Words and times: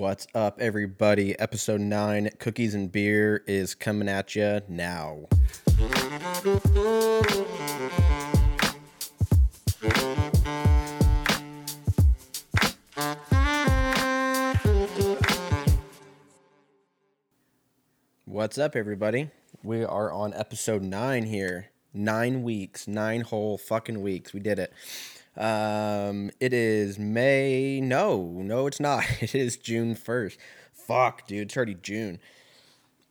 What's 0.00 0.26
up, 0.34 0.62
everybody? 0.62 1.38
Episode 1.38 1.82
9 1.82 2.30
Cookies 2.38 2.74
and 2.74 2.90
Beer 2.90 3.44
is 3.46 3.74
coming 3.74 4.08
at 4.08 4.34
you 4.34 4.62
now. 4.66 5.26
What's 18.24 18.56
up, 18.56 18.74
everybody? 18.74 19.28
We 19.62 19.84
are 19.84 20.10
on 20.10 20.32
episode 20.32 20.82
9 20.82 21.24
here. 21.24 21.72
Nine 21.92 22.42
weeks, 22.42 22.88
nine 22.88 23.20
whole 23.20 23.58
fucking 23.58 24.00
weeks. 24.00 24.32
We 24.32 24.40
did 24.40 24.58
it. 24.58 24.72
Um, 25.36 26.30
it 26.40 26.52
is 26.52 26.98
May. 26.98 27.80
No, 27.80 28.22
no, 28.22 28.66
it's 28.66 28.80
not. 28.80 29.04
It 29.20 29.34
is 29.34 29.56
June 29.56 29.94
1st. 29.94 30.36
Fuck, 30.72 31.26
dude. 31.26 31.42
It's 31.48 31.56
already 31.56 31.74
June. 31.74 32.18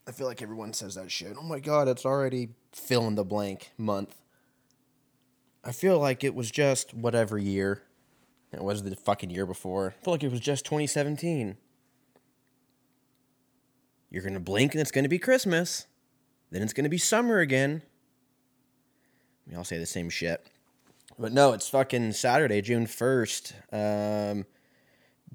I 0.08 0.12
feel 0.12 0.28
like 0.28 0.42
everyone 0.42 0.73
says 0.73 0.95
that 0.95 1.12
shit. 1.12 1.36
Oh 1.40 1.44
my 1.44 1.59
god, 1.59 1.88
it's 1.88 2.05
already 2.05 2.50
fill 2.72 3.08
in 3.08 3.16
the 3.16 3.23
blank 3.23 3.72
month. 3.78 4.16
I 5.64 5.72
feel 5.72 6.00
like 6.00 6.23
it 6.23 6.34
was 6.34 6.50
just 6.50 6.94
whatever 6.94 7.38
year. 7.38 7.84
It 8.52 8.64
was 8.64 8.81
the 8.81 8.95
fucking 8.95 9.30
year 9.30 9.45
before. 9.45 9.94
I 10.00 10.04
feel 10.04 10.14
like 10.14 10.23
it 10.23 10.31
was 10.31 10.40
just 10.40 10.66
2017. 10.66 11.58
You're 14.09 14.23
gonna 14.23 14.40
blink 14.40 14.73
and 14.73 14.81
it's 14.81 14.92
gonna 14.92 15.09
be 15.09 15.20
Christmas. 15.20 15.86
Then 16.50 16.64
it's 16.64 16.73
gonna 16.73 16.90
be 16.90 16.98
summer 16.98 17.40
again. 17.40 17.84
We 19.48 19.56
all 19.56 19.64
say 19.64 19.78
the 19.78 19.86
same 19.86 20.09
shit. 20.09 20.45
But 21.20 21.34
no, 21.34 21.52
it's 21.52 21.68
fucking 21.68 22.14
Saturday, 22.14 22.62
June 22.62 22.86
1st. 22.88 23.54
Um, 23.73 24.46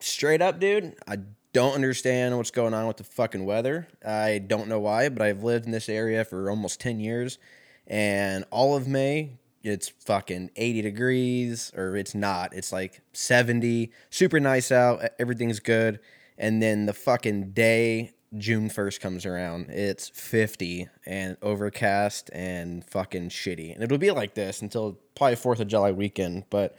straight 0.01 0.41
up, 0.41 0.59
dude, 0.59 0.97
I 1.07 1.19
don't 1.53 1.75
understand 1.75 2.35
what's 2.39 2.51
going 2.51 2.73
on 2.73 2.87
with 2.87 2.97
the 2.97 3.05
fucking 3.05 3.45
weather. 3.45 3.87
I 4.05 4.39
don't 4.39 4.67
know 4.67 4.81
why, 4.81 5.11
but 5.11 5.21
I've 5.21 5.45
lived 5.45 5.67
in 5.67 5.73
this 5.73 5.91
area 5.91 6.25
for 6.25 6.49
almost 6.49 6.81
10 6.81 7.01
years. 7.01 7.39
And 7.87 8.47
all 8.51 8.75
of 8.75 8.89
May, 8.89 9.37
it's 9.63 9.91
fucking 9.91 10.53
80 10.57 10.81
degrees, 10.81 11.71
or 11.77 11.99
it's 11.99 12.15
not. 12.15 12.55
It's 12.55 12.73
like 12.73 13.03
70, 13.13 13.93
super 14.09 14.41
nice 14.41 14.73
out. 14.73 15.03
Everything's 15.19 15.61
good. 15.61 16.01
And 16.39 16.63
then 16.63 16.87
the 16.87 16.95
fucking 16.95 17.51
day 17.51 18.15
June 18.37 18.69
1st 18.69 19.01
comes 19.01 19.27
around, 19.27 19.71
it's 19.71 20.09
50 20.09 20.89
and 21.07 21.37
overcast 21.43 22.31
and 22.33 22.85
fucking 22.85 23.29
shitty. 23.29 23.73
And 23.73 23.83
it'll 23.83 23.99
be 23.99 24.11
like 24.11 24.35
this 24.35 24.61
until 24.63 24.99
probably 25.15 25.37
4th 25.37 25.61
of 25.61 25.69
July 25.69 25.93
weekend, 25.93 26.45
but 26.51 26.77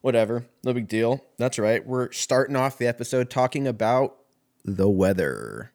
whatever. 0.00 0.46
No 0.62 0.72
big 0.72 0.88
deal. 0.88 1.24
That's 1.36 1.58
right. 1.58 1.86
We're 1.86 2.10
starting 2.12 2.56
off 2.56 2.78
the 2.78 2.86
episode 2.86 3.30
talking 3.30 3.66
about 3.66 4.16
the 4.64 4.88
weather. 4.88 5.72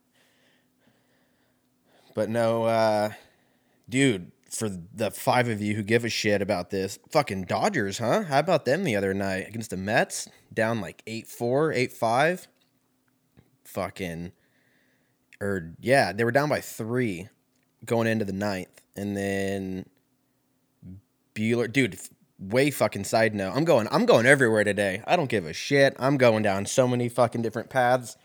But 2.16 2.30
no, 2.30 2.64
uh, 2.64 3.12
dude, 3.88 4.32
for 4.50 4.70
the 4.70 5.12
five 5.12 5.48
of 5.48 5.62
you 5.62 5.76
who 5.76 5.84
give 5.84 6.06
a 6.06 6.10
shit 6.10 6.42
about 6.42 6.72
this, 6.72 6.98
fucking 7.12 7.44
Dodgers, 7.44 8.00
huh? 8.00 8.24
How 8.24 8.40
about 8.40 8.66
them 8.66 8.84
the 8.84 8.96
other 8.96 9.14
night 9.14 9.48
against 9.48 9.70
the 9.70 9.78
Mets? 9.78 10.28
Down 10.54 10.82
like 10.82 11.04
8 11.06 11.28
4, 11.28 11.72
8 11.74 11.94
5. 11.94 12.48
Fucking 13.64 14.32
or 15.42 15.74
yeah, 15.80 16.12
they 16.12 16.24
were 16.24 16.32
down 16.32 16.50
by 16.50 16.62
three 16.62 17.30
going 17.86 18.08
into 18.08 18.26
the 18.26 18.34
ninth, 18.34 18.82
and 18.96 19.16
then 19.16 19.86
Buehler, 21.36 21.72
dude, 21.72 21.98
way 22.40 22.72
fucking 22.72 23.04
side 23.04 23.36
note. 23.36 23.54
I'm 23.56 23.66
going, 23.66 23.88
I'm 23.92 24.06
going 24.06 24.26
everywhere 24.26 24.64
today. 24.64 25.02
I 25.06 25.16
don't 25.16 25.30
give 25.30 25.46
a 25.46 25.54
shit. 25.54 25.96
I'm 26.00 26.18
going 26.18 26.44
down 26.44 26.66
so 26.66 26.88
many 26.88 27.10
fucking 27.10 27.42
different 27.42 27.70
paths. 27.70 28.18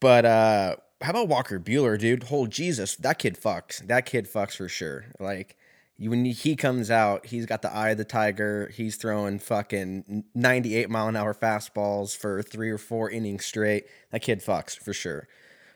But 0.00 0.24
uh, 0.24 0.76
how 1.00 1.10
about 1.10 1.28
Walker 1.28 1.58
Buehler, 1.58 1.98
dude? 1.98 2.24
Whole 2.24 2.46
Jesus, 2.46 2.96
that 2.96 3.18
kid 3.18 3.38
fucks. 3.40 3.86
That 3.86 4.06
kid 4.06 4.30
fucks 4.30 4.56
for 4.56 4.68
sure. 4.68 5.06
Like 5.18 5.56
you 5.96 6.10
when 6.10 6.24
he 6.24 6.56
comes 6.56 6.90
out, 6.90 7.26
he's 7.26 7.46
got 7.46 7.62
the 7.62 7.72
eye 7.72 7.90
of 7.90 7.98
the 7.98 8.04
tiger. 8.04 8.70
He's 8.74 8.96
throwing 8.96 9.38
fucking 9.38 10.24
98 10.34 10.88
mile 10.88 11.08
an 11.08 11.16
hour 11.16 11.34
fastballs 11.34 12.16
for 12.16 12.42
three 12.42 12.70
or 12.70 12.78
four 12.78 13.10
innings 13.10 13.44
straight. 13.44 13.84
That 14.10 14.22
kid 14.22 14.40
fucks 14.40 14.78
for 14.78 14.92
sure. 14.92 15.28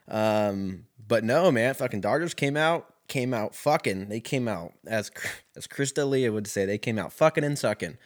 Um, 0.08 0.86
but 1.06 1.24
no, 1.24 1.50
man, 1.50 1.74
fucking 1.74 2.00
Dodgers 2.00 2.34
came 2.34 2.56
out, 2.56 2.92
came 3.08 3.34
out 3.34 3.54
fucking. 3.54 4.08
They 4.08 4.20
came 4.20 4.48
out 4.48 4.72
as 4.86 5.10
as 5.56 5.66
Chris 5.66 5.92
D'Elia 5.92 6.32
would 6.32 6.46
say, 6.46 6.64
they 6.64 6.78
came 6.78 6.98
out 6.98 7.12
fucking 7.12 7.44
and 7.44 7.58
sucking. 7.58 7.98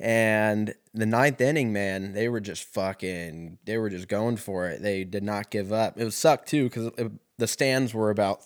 And 0.00 0.74
the 0.94 1.06
ninth 1.06 1.40
inning, 1.40 1.72
man, 1.72 2.12
they 2.12 2.28
were 2.28 2.40
just 2.40 2.64
fucking. 2.64 3.58
They 3.64 3.78
were 3.78 3.90
just 3.90 4.08
going 4.08 4.36
for 4.36 4.68
it. 4.68 4.80
They 4.80 5.04
did 5.04 5.24
not 5.24 5.50
give 5.50 5.72
up. 5.72 5.98
It 5.98 6.04
was 6.04 6.14
sucked 6.14 6.48
too 6.48 6.64
because 6.64 6.90
the 7.36 7.46
stands 7.48 7.92
were 7.92 8.10
about 8.10 8.40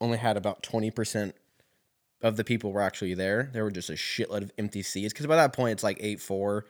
only 0.00 0.18
had 0.18 0.36
about 0.36 0.62
twenty 0.62 0.90
percent 0.90 1.34
of 2.20 2.36
the 2.36 2.44
people 2.44 2.72
were 2.72 2.80
actually 2.80 3.14
there. 3.14 3.48
There 3.52 3.62
were 3.62 3.70
just 3.70 3.90
a 3.90 3.94
shitload 3.94 4.42
of 4.42 4.52
empty 4.58 4.82
seats 4.82 5.12
because 5.12 5.26
by 5.26 5.36
that 5.36 5.52
point 5.52 5.72
it's 5.72 5.84
like 5.84 5.98
eight 6.00 6.20
four, 6.20 6.66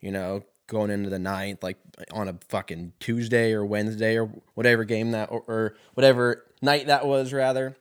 you 0.00 0.10
know, 0.10 0.42
going 0.70 0.90
into 0.90 1.10
the 1.10 1.18
ninth, 1.18 1.62
like 1.62 1.76
on 2.12 2.28
a 2.28 2.38
fucking 2.48 2.94
Tuesday 3.00 3.52
or 3.52 3.64
Wednesday 3.66 4.16
or 4.16 4.30
whatever 4.54 4.84
game 4.84 5.10
that 5.10 5.30
or, 5.30 5.42
or 5.46 5.76
whatever 5.94 6.46
night 6.62 6.86
that 6.86 7.06
was 7.06 7.34
rather. 7.34 7.76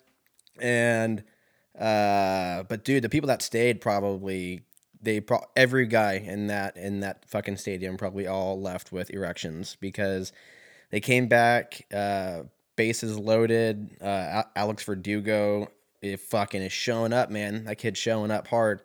And 0.59 1.23
uh, 1.79 2.63
but 2.63 2.83
dude, 2.83 3.03
the 3.03 3.09
people 3.09 3.27
that 3.27 3.41
stayed 3.41 3.79
probably 3.79 4.63
they 5.01 5.21
pro- 5.21 5.45
every 5.55 5.85
guy 5.85 6.13
in 6.13 6.47
that 6.47 6.75
in 6.75 6.99
that 6.99 7.23
fucking 7.29 7.55
stadium 7.55 7.95
probably 7.95 8.27
all 8.27 8.59
left 8.59 8.91
with 8.91 9.09
erections 9.11 9.77
because 9.79 10.33
they 10.91 10.99
came 10.99 11.27
back, 11.27 11.85
uh, 11.93 12.43
bases 12.75 13.17
loaded. 13.17 13.95
Uh, 14.01 14.43
Alex 14.55 14.83
Verdugo, 14.83 15.71
it 16.01 16.19
fucking 16.19 16.61
is 16.61 16.73
showing 16.73 17.13
up, 17.13 17.29
man. 17.29 17.65
That 17.65 17.77
kid's 17.77 17.99
showing 17.99 18.31
up 18.31 18.47
hard. 18.47 18.81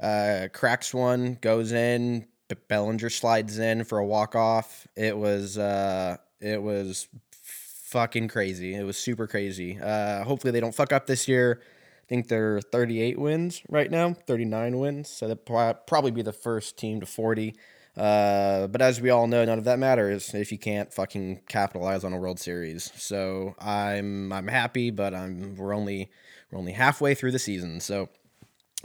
Uh, 0.00 0.46
cracks 0.52 0.94
one, 0.94 1.38
goes 1.40 1.72
in, 1.72 2.26
Bellinger 2.56 3.10
slides 3.10 3.58
in 3.58 3.84
for 3.84 3.98
a 3.98 4.06
walk 4.06 4.34
off. 4.34 4.86
It 4.96 5.16
was 5.16 5.58
uh, 5.58 6.16
it 6.40 6.62
was 6.62 7.08
fucking 7.42 8.28
crazy. 8.28 8.74
It 8.74 8.84
was 8.84 8.96
super 8.96 9.26
crazy. 9.26 9.78
Uh, 9.80 10.24
hopefully 10.24 10.50
they 10.50 10.60
don't 10.60 10.74
fuck 10.74 10.92
up 10.92 11.06
this 11.06 11.26
year. 11.28 11.60
I 11.62 12.06
think 12.08 12.28
they're 12.28 12.60
38 12.60 13.18
wins 13.18 13.62
right 13.68 13.90
now, 13.90 14.14
39 14.14 14.78
wins. 14.78 15.08
So 15.08 15.26
they'll 15.26 15.74
probably 15.86 16.10
be 16.10 16.22
the 16.22 16.32
first 16.32 16.78
team 16.78 17.00
to 17.00 17.06
40. 17.06 17.54
Uh, 17.96 18.68
but 18.68 18.80
as 18.80 19.00
we 19.00 19.10
all 19.10 19.26
know, 19.26 19.44
none 19.44 19.58
of 19.58 19.64
that 19.64 19.78
matters 19.78 20.32
if 20.32 20.52
you 20.52 20.58
can't 20.58 20.92
fucking 20.92 21.40
capitalize 21.48 22.04
on 22.04 22.12
a 22.12 22.16
World 22.16 22.38
Series. 22.38 22.92
So 22.94 23.56
I'm 23.58 24.32
I'm 24.32 24.46
happy, 24.46 24.90
but 24.90 25.14
I'm 25.14 25.56
we're 25.56 25.74
only 25.74 26.08
we're 26.50 26.58
only 26.58 26.72
halfway 26.72 27.14
through 27.14 27.32
the 27.32 27.40
season. 27.40 27.80
So, 27.80 28.08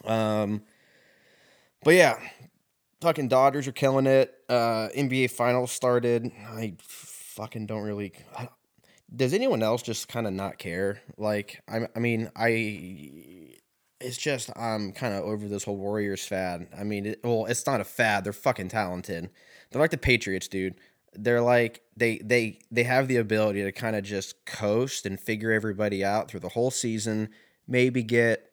um, 0.03 0.63
but 1.83 1.93
yeah, 1.93 2.19
fucking 3.03 3.27
Dodgers 3.27 3.67
are 3.67 3.73
killing 3.73 4.07
it. 4.07 4.33
Uh, 4.49 4.89
NBA 4.95 5.29
Finals 5.31 5.71
started. 5.71 6.31
I 6.47 6.73
fucking 6.79 7.67
don't 7.67 7.83
really. 7.83 8.13
Does 9.15 9.33
anyone 9.33 9.61
else 9.61 9.83
just 9.83 10.07
kind 10.07 10.25
of 10.25 10.33
not 10.33 10.57
care? 10.57 11.01
Like, 11.17 11.61
I, 11.67 11.87
I 11.95 11.99
mean, 11.99 12.31
I. 12.35 13.51
It's 14.01 14.17
just 14.17 14.49
I'm 14.57 14.91
kind 14.91 15.13
of 15.13 15.23
over 15.23 15.47
this 15.47 15.63
whole 15.63 15.77
Warriors 15.77 16.25
fad. 16.25 16.67
I 16.77 16.83
mean, 16.83 17.05
it, 17.05 17.21
well, 17.23 17.45
it's 17.45 17.65
not 17.65 17.79
a 17.79 17.85
fad. 17.85 18.25
They're 18.25 18.33
fucking 18.33 18.67
talented. 18.67 19.29
They're 19.71 19.81
like 19.81 19.91
the 19.91 19.97
Patriots, 19.97 20.47
dude. 20.47 20.75
They're 21.13 21.41
like 21.41 21.83
they 21.95 22.17
they 22.17 22.59
they 22.69 22.83
have 22.83 23.07
the 23.07 23.17
ability 23.17 23.63
to 23.63 23.71
kind 23.71 23.95
of 23.95 24.03
just 24.03 24.45
coast 24.45 25.05
and 25.05 25.17
figure 25.17 25.51
everybody 25.51 26.03
out 26.03 26.29
through 26.29 26.41
the 26.41 26.49
whole 26.49 26.71
season. 26.71 27.29
Maybe 27.65 28.03
get 28.03 28.49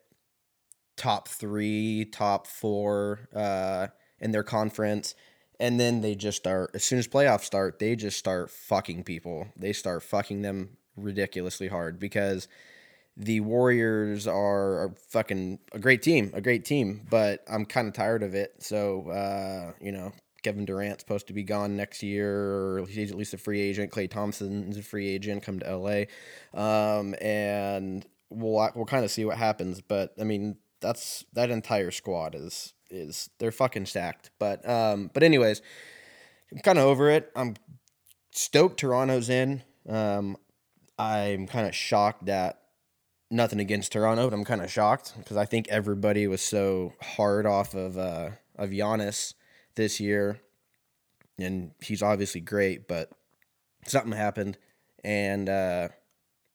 top 0.96 1.26
three, 1.26 2.04
top 2.04 2.46
four. 2.46 3.28
Uh, 3.34 3.88
in 4.20 4.32
their 4.32 4.42
conference. 4.42 5.14
And 5.58 5.78
then 5.78 6.00
they 6.00 6.14
just 6.14 6.38
start, 6.38 6.70
as 6.74 6.84
soon 6.84 6.98
as 6.98 7.06
playoffs 7.06 7.44
start, 7.44 7.78
they 7.78 7.94
just 7.94 8.18
start 8.18 8.50
fucking 8.50 9.04
people. 9.04 9.48
They 9.56 9.72
start 9.72 10.02
fucking 10.02 10.42
them 10.42 10.78
ridiculously 10.96 11.68
hard 11.68 11.98
because 11.98 12.48
the 13.16 13.40
Warriors 13.40 14.26
are, 14.26 14.84
are 14.84 14.94
fucking 15.08 15.58
a 15.72 15.78
great 15.78 16.02
team, 16.02 16.30
a 16.32 16.40
great 16.40 16.64
team, 16.64 17.06
but 17.10 17.44
I'm 17.48 17.66
kind 17.66 17.88
of 17.88 17.94
tired 17.94 18.22
of 18.22 18.34
it. 18.34 18.54
So, 18.60 19.10
uh, 19.10 19.72
you 19.82 19.92
know, 19.92 20.12
Kevin 20.42 20.64
Durant's 20.64 21.02
supposed 21.02 21.26
to 21.26 21.32
be 21.32 21.42
gone 21.42 21.76
next 21.76 22.02
year, 22.02 22.78
or 22.78 22.86
he's 22.86 23.10
at 23.10 23.18
least 23.18 23.34
a 23.34 23.38
free 23.38 23.60
agent. 23.60 23.92
Klay 23.92 24.10
Thompson's 24.10 24.78
a 24.78 24.82
free 24.82 25.08
agent, 25.08 25.42
come 25.42 25.58
to 25.58 25.76
LA, 25.76 26.04
um, 26.54 27.14
and 27.20 28.06
we'll 28.30 28.70
we'll 28.74 28.86
kind 28.86 29.04
of 29.04 29.10
see 29.10 29.24
what 29.24 29.36
happens. 29.36 29.80
But 29.80 30.14
I 30.18 30.24
mean, 30.24 30.56
that's 30.80 31.24
that 31.34 31.50
entire 31.50 31.90
squad 31.90 32.34
is 32.34 32.72
is 32.90 33.30
they're 33.38 33.52
fucking 33.52 33.86
stacked. 33.86 34.30
But 34.38 34.68
um, 34.68 35.10
but 35.12 35.22
anyways, 35.22 35.62
I'm 36.52 36.58
kind 36.58 36.78
of 36.78 36.84
over 36.84 37.10
it. 37.10 37.30
I'm 37.36 37.54
stoked 38.32 38.80
Toronto's 38.80 39.28
in. 39.28 39.62
Um, 39.88 40.36
I'm 40.98 41.46
kind 41.46 41.66
of 41.66 41.74
shocked 41.74 42.26
that 42.26 42.60
nothing 43.30 43.60
against 43.60 43.92
Toronto, 43.92 44.28
but 44.28 44.36
I'm 44.36 44.44
kind 44.44 44.60
of 44.60 44.70
shocked 44.70 45.14
because 45.16 45.36
I 45.36 45.44
think 45.44 45.68
everybody 45.68 46.26
was 46.26 46.42
so 46.42 46.92
hard 47.00 47.46
off 47.46 47.74
of 47.74 47.96
uh, 47.96 48.30
of 48.56 48.70
Giannis 48.70 49.34
this 49.76 50.00
year, 50.00 50.40
and 51.38 51.72
he's 51.82 52.02
obviously 52.02 52.40
great, 52.40 52.88
but 52.88 53.10
something 53.86 54.12
happened, 54.12 54.58
and 55.04 55.48
uh, 55.48 55.88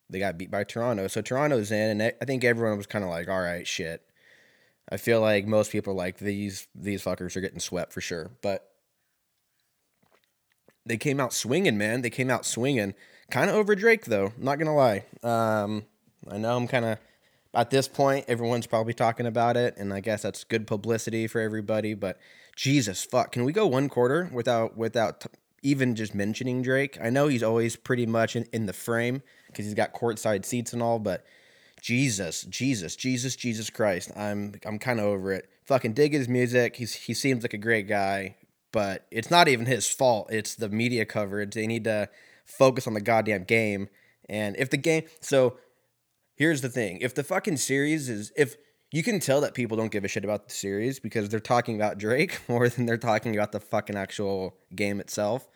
they 0.10 0.20
got 0.20 0.38
beat 0.38 0.52
by 0.52 0.64
Toronto. 0.64 1.08
So 1.08 1.22
Toronto's 1.22 1.72
in, 1.72 2.02
and 2.02 2.14
I 2.22 2.26
think 2.26 2.44
everyone 2.44 2.78
was 2.78 2.88
kind 2.88 3.04
of 3.04 3.10
like, 3.10 3.30
"All 3.30 3.42
right, 3.42 3.66
shit." 3.66 4.02
I 4.90 4.98
feel 4.98 5.20
like 5.20 5.48
most 5.48 5.72
people 5.72 5.94
are 5.94 5.98
like 5.98 6.18
these 6.18 6.68
these 6.76 7.04
fuckers 7.04 7.36
are 7.36 7.42
getting 7.42 7.60
swept 7.60 7.92
for 7.92 8.02
sure, 8.02 8.32
but 8.42 8.70
they 10.86 10.98
came 10.98 11.20
out 11.20 11.34
swinging, 11.34 11.78
man. 11.78 12.02
They 12.02 12.10
came 12.10 12.30
out 12.30 12.46
swinging. 12.46 12.94
Kind 13.32 13.50
of 13.50 13.56
over 13.56 13.76
Drake 13.76 14.06
though. 14.06 14.34
Not 14.38 14.60
gonna 14.60 14.76
lie. 14.76 15.06
Um, 15.24 15.86
I 16.30 16.38
know 16.38 16.56
I'm 16.56 16.68
kind 16.68 16.86
of 16.86 17.00
at 17.54 17.72
this 17.72 17.88
point. 17.88 18.26
Everyone's 18.28 18.68
probably 18.68 18.94
talking 18.94 19.26
about 19.26 19.58
it, 19.58 19.76
and 19.78 19.92
I 19.92 20.02
guess 20.02 20.22
that's 20.22 20.44
good 20.44 20.68
publicity 20.68 21.26
for 21.26 21.42
everybody. 21.42 21.96
But 21.96 22.20
Jesus 22.56 23.04
fuck, 23.04 23.32
can 23.32 23.44
we 23.44 23.54
go 23.54 23.66
one 23.66 23.90
quarter 23.90 24.30
without 24.32 24.78
without 24.78 25.22
t- 25.22 25.30
even 25.64 25.96
just 25.96 26.14
mentioning 26.14 26.62
Drake? 26.62 27.00
I 27.02 27.10
know 27.10 27.28
he's 27.28 27.44
always 27.44 27.76
pretty 27.76 28.06
much 28.06 28.36
in, 28.36 28.46
in 28.54 28.68
the 28.68 28.74
frame 28.74 29.24
because 29.48 29.66
he's 29.66 29.74
got 29.74 29.94
courtside 29.94 30.46
seats 30.46 30.74
and 30.74 30.84
all, 30.84 31.00
but 31.00 31.26
Jesus, 31.86 32.42
Jesus, 32.46 32.96
Jesus, 32.96 33.36
Jesus 33.36 33.70
Christ, 33.70 34.10
I'm 34.16 34.56
I'm 34.66 34.80
kind 34.80 35.00
of 35.00 35.06
over 35.06 35.32
it. 35.32 35.48
Fucking 35.66 35.94
dig 35.94 36.14
his 36.14 36.28
music. 36.28 36.78
He's 36.78 36.96
he 36.96 37.14
seems 37.14 37.44
like 37.44 37.54
a 37.54 37.60
great 37.60 37.88
guy, 37.88 38.38
but 38.72 39.06
it's 39.12 39.30
not 39.30 39.48
even 39.48 39.68
his 39.68 39.88
fault. 39.88 40.30
It's 40.32 40.56
the 40.56 40.68
media 40.68 41.06
coverage. 41.06 41.54
They 41.54 41.68
need 41.68 41.84
to 41.84 42.10
focus 42.44 42.88
on 42.88 42.96
the 42.96 43.02
goddamn 43.02 43.44
game. 43.44 43.90
And 44.28 44.56
if 44.58 44.72
the 44.72 44.78
game, 44.78 45.04
so 45.22 45.58
here's 46.34 46.62
the 46.62 46.70
thing: 46.70 46.98
if 47.02 47.14
the 47.14 47.24
fucking 47.24 47.58
series 47.58 48.10
is 48.10 48.34
if 48.36 48.56
you 48.92 49.04
can 49.04 49.20
tell 49.20 49.42
that 49.42 49.54
people 49.54 49.78
don't 49.78 49.92
give 49.92 50.04
a 50.04 50.08
shit 50.08 50.24
about 50.24 50.48
the 50.48 50.56
series 50.56 51.00
because 51.00 51.30
they're 51.30 51.40
talking 51.40 51.76
about 51.76 52.00
Drake 52.00 52.40
more 52.50 52.68
than 52.68 52.88
they're 52.88 52.98
talking 52.98 53.36
about 53.36 53.52
the 53.52 53.60
fucking 53.60 53.96
actual 53.96 54.58
game 54.76 55.00
itself. 55.00 55.48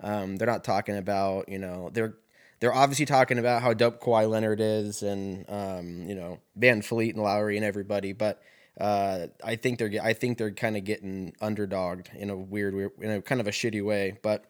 Um, 0.00 0.36
they're 0.36 0.46
not 0.46 0.64
talking 0.64 0.98
about 0.98 1.48
you 1.48 1.58
know 1.58 1.88
they're 1.94 2.16
they're 2.60 2.74
obviously 2.74 3.06
talking 3.06 3.38
about 3.38 3.62
how 3.62 3.72
dope 3.72 4.00
Kawhi 4.00 4.28
Leonard 4.28 4.60
is 4.60 5.02
and 5.02 5.44
um, 5.48 6.08
you 6.08 6.14
know 6.14 6.40
VanVleet 6.58 7.14
and 7.14 7.22
Lowry 7.22 7.56
and 7.56 7.64
everybody, 7.64 8.12
but 8.12 8.42
uh, 8.80 9.26
I 9.44 9.56
think 9.56 9.78
they're 9.78 9.92
I 10.02 10.12
think 10.12 10.38
they're 10.38 10.52
kind 10.52 10.76
of 10.76 10.84
getting 10.84 11.34
underdogged 11.40 12.14
in 12.14 12.30
a 12.30 12.36
weird, 12.36 12.74
weird 12.74 12.92
in 13.00 13.10
a 13.10 13.22
kind 13.22 13.40
of 13.40 13.46
a 13.46 13.52
shitty 13.52 13.84
way. 13.84 14.18
But 14.22 14.44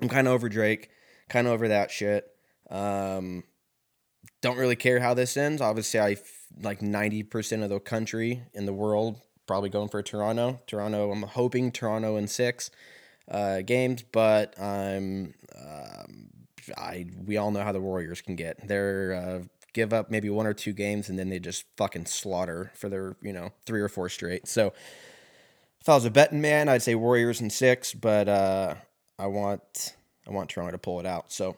I'm 0.00 0.08
kind 0.08 0.26
of 0.26 0.34
over 0.34 0.48
Drake, 0.48 0.90
kind 1.28 1.46
of 1.46 1.52
over 1.52 1.68
that 1.68 1.90
shit. 1.90 2.26
Um, 2.70 3.44
don't 4.40 4.58
really 4.58 4.76
care 4.76 5.00
how 5.00 5.14
this 5.14 5.36
ends. 5.36 5.60
Obviously, 5.60 6.00
I 6.00 6.16
like 6.60 6.80
90% 6.80 7.62
of 7.62 7.70
the 7.70 7.80
country 7.80 8.42
in 8.54 8.66
the 8.66 8.72
world 8.72 9.20
probably 9.46 9.70
going 9.70 9.88
for 9.88 10.02
Toronto. 10.02 10.60
Toronto, 10.66 11.10
I'm 11.10 11.22
hoping 11.22 11.72
Toronto 11.72 12.16
in 12.16 12.28
six 12.28 12.70
uh, 13.28 13.62
games, 13.62 14.04
but 14.12 14.58
I'm 14.60 15.34
um, 15.58 16.28
I 16.76 17.06
we 17.24 17.36
all 17.36 17.50
know 17.50 17.62
how 17.62 17.72
the 17.72 17.80
Warriors 17.80 18.20
can 18.20 18.36
get. 18.36 18.66
They're 18.66 19.14
uh, 19.14 19.44
give 19.72 19.92
up 19.92 20.10
maybe 20.10 20.30
one 20.30 20.46
or 20.46 20.54
two 20.54 20.72
games 20.72 21.08
and 21.08 21.18
then 21.18 21.28
they 21.28 21.38
just 21.38 21.64
fucking 21.76 22.06
slaughter 22.06 22.72
for 22.74 22.88
their 22.88 23.16
you 23.22 23.32
know 23.32 23.50
three 23.66 23.80
or 23.80 23.88
four 23.88 24.08
straight. 24.08 24.48
So 24.48 24.72
if 25.80 25.88
I 25.88 25.94
was 25.94 26.04
a 26.04 26.10
betting 26.10 26.40
man, 26.40 26.68
I'd 26.68 26.82
say 26.82 26.94
Warriors 26.94 27.40
in 27.40 27.50
six, 27.50 27.94
but 27.94 28.28
uh, 28.28 28.74
I 29.18 29.26
want 29.26 29.94
I 30.26 30.32
want 30.32 30.50
Toronto 30.50 30.72
to 30.72 30.78
pull 30.78 31.00
it 31.00 31.06
out. 31.06 31.32
So 31.32 31.56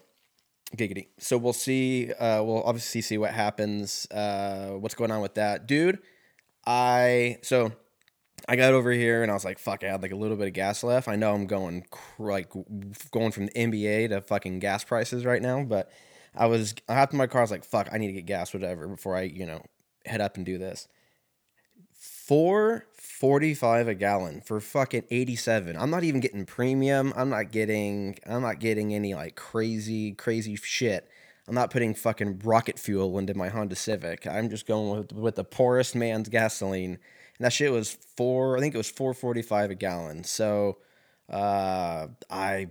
giggity. 0.77 1.09
So 1.19 1.37
we'll 1.37 1.53
see. 1.53 2.13
Uh, 2.13 2.43
we'll 2.43 2.63
obviously 2.63 3.01
see 3.01 3.19
what 3.19 3.33
happens. 3.33 4.07
Uh, 4.11 4.71
what's 4.79 4.95
going 4.95 5.11
on 5.11 5.21
with 5.21 5.35
that, 5.35 5.67
dude? 5.67 5.99
I 6.67 7.39
so 7.43 7.73
I 8.49 8.57
got 8.57 8.73
over 8.73 8.91
here 8.91 9.23
and 9.23 9.31
I 9.31 9.35
was 9.35 9.45
like, 9.45 9.59
fuck, 9.59 9.85
I 9.85 9.89
had 9.89 10.03
like 10.03 10.13
a 10.13 10.17
little 10.17 10.37
bit 10.37 10.47
of 10.49 10.53
gas 10.53 10.83
left. 10.83 11.09
I 11.09 11.17
know 11.17 11.35
I'm 11.35 11.47
going 11.47 11.85
cr- 11.91 12.31
like 12.33 12.51
going 13.11 13.33
from 13.33 13.47
the 13.47 13.53
NBA 13.53 14.11
to 14.11 14.21
fucking 14.21 14.59
gas 14.59 14.85
prices 14.85 15.25
right 15.25 15.43
now, 15.43 15.63
but 15.63 15.91
I 16.35 16.47
was 16.47 16.75
I 16.89 16.95
hopped 16.95 17.13
in 17.13 17.19
my 17.19 17.27
car. 17.27 17.41
I 17.41 17.45
was 17.45 17.51
like, 17.51 17.65
fuck, 17.65 17.89
I 17.93 17.99
need 17.99 18.09
to 18.09 18.13
get 18.13 18.27
gas, 18.27 18.53
whatever, 18.55 18.89
before 18.89 19.17
I 19.17 19.23
you 19.23 19.47
know 19.47 19.63
head 20.07 20.21
up 20.21 20.37
and 20.37 20.47
do 20.47 20.59
this. 20.59 20.89
Four 21.95 22.87
forty 22.95 23.55
five 23.55 23.89
a 23.89 23.95
gallon 23.95 24.41
for 24.41 24.61
fucking 24.61 25.05
eighty 25.11 25.37
seven. 25.37 25.77
I'm 25.77 25.91
not 25.91 26.05
even 26.05 26.21
getting 26.21 26.47
premium. 26.47 27.13
I'm 27.17 27.29
not 27.29 27.51
getting 27.51 28.19
I'm 28.27 28.43
not 28.43 28.61
getting 28.61 28.95
any 28.95 29.15
like 29.15 29.37
crazy 29.37 30.13
crazy 30.13 30.57
shit. 30.57 31.09
I'm 31.49 31.55
not 31.55 31.71
putting 31.71 31.95
fucking 31.95 32.41
rocket 32.45 32.79
fuel 32.79 33.19
into 33.19 33.35
my 33.35 33.49
Honda 33.49 33.77
Civic. 33.77 34.27
I'm 34.27 34.51
just 34.51 34.67
going 34.67 34.99
with 34.99 35.13
with 35.13 35.35
the 35.37 35.45
poorest 35.45 35.95
man's 35.95 36.29
gasoline 36.29 36.99
and 37.41 37.47
that 37.47 37.55
shit 37.55 37.73
was 37.73 37.97
four. 38.19 38.59
I 38.59 38.61
think 38.61 38.75
it 38.75 38.79
was 38.79 38.91
four 38.91 39.15
forty 39.15 39.41
five 39.41 39.71
a 39.71 39.75
gallon. 39.75 40.25
So 40.25 40.77
uh, 41.31 42.09
I 42.29 42.69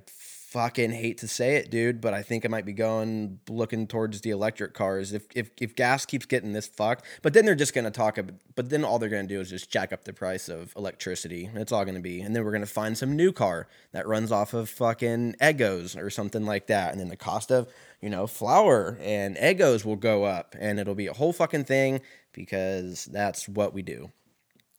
fucking 0.50 0.90
hate 0.90 1.20
to 1.20 1.28
say 1.28 1.58
it, 1.58 1.70
dude, 1.70 2.02
but 2.02 2.12
I 2.12 2.24
think 2.24 2.44
I 2.44 2.48
might 2.48 2.66
be 2.66 2.74
going 2.74 3.40
looking 3.48 3.86
towards 3.86 4.22
the 4.22 4.32
electric 4.32 4.74
cars 4.74 5.14
if 5.14 5.28
if 5.36 5.52
if 5.62 5.76
gas 5.76 6.06
keeps 6.06 6.26
getting 6.26 6.54
this 6.54 6.68
fucked. 6.68 7.06
But 7.22 7.34
then 7.34 7.46
they're 7.46 7.54
just 7.54 7.76
gonna 7.76 7.92
talk 7.92 8.18
about. 8.18 8.36
But 8.56 8.70
then 8.70 8.84
all 8.84 8.98
they're 8.98 9.10
gonna 9.10 9.28
do 9.28 9.40
is 9.40 9.50
just 9.52 9.70
jack 9.70 9.94
up 9.94 10.06
the 10.06 10.14
price 10.14 10.50
of 10.50 10.74
electricity. 10.76 11.50
That's 11.54 11.72
all 11.72 11.86
gonna 11.86 12.00
be. 12.00 12.22
And 12.22 12.36
then 12.36 12.44
we're 12.44 12.52
gonna 12.52 12.66
find 12.66 12.98
some 12.98 13.16
new 13.16 13.32
car 13.32 13.68
that 13.92 14.08
runs 14.08 14.32
off 14.32 14.54
of 14.56 14.70
fucking 14.70 15.36
egos 15.42 15.96
or 15.96 16.10
something 16.10 16.46
like 16.46 16.66
that. 16.68 16.92
And 16.92 17.00
then 17.00 17.10
the 17.10 17.18
cost 17.18 17.52
of 17.52 17.68
you 18.02 18.10
know 18.10 18.26
flour 18.26 18.98
and 19.02 19.38
egos 19.38 19.86
will 19.86 19.98
go 19.98 20.24
up, 20.24 20.56
and 20.60 20.80
it'll 20.80 20.96
be 20.96 21.08
a 21.08 21.14
whole 21.14 21.34
fucking 21.34 21.66
thing 21.66 22.02
because 22.34 23.06
that's 23.06 23.48
what 23.48 23.74
we 23.74 23.84
do. 23.84 24.12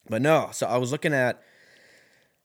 But 0.08 0.22
no, 0.22 0.48
so 0.52 0.66
I 0.66 0.78
was 0.78 0.90
looking 0.90 1.14
at 1.14 1.40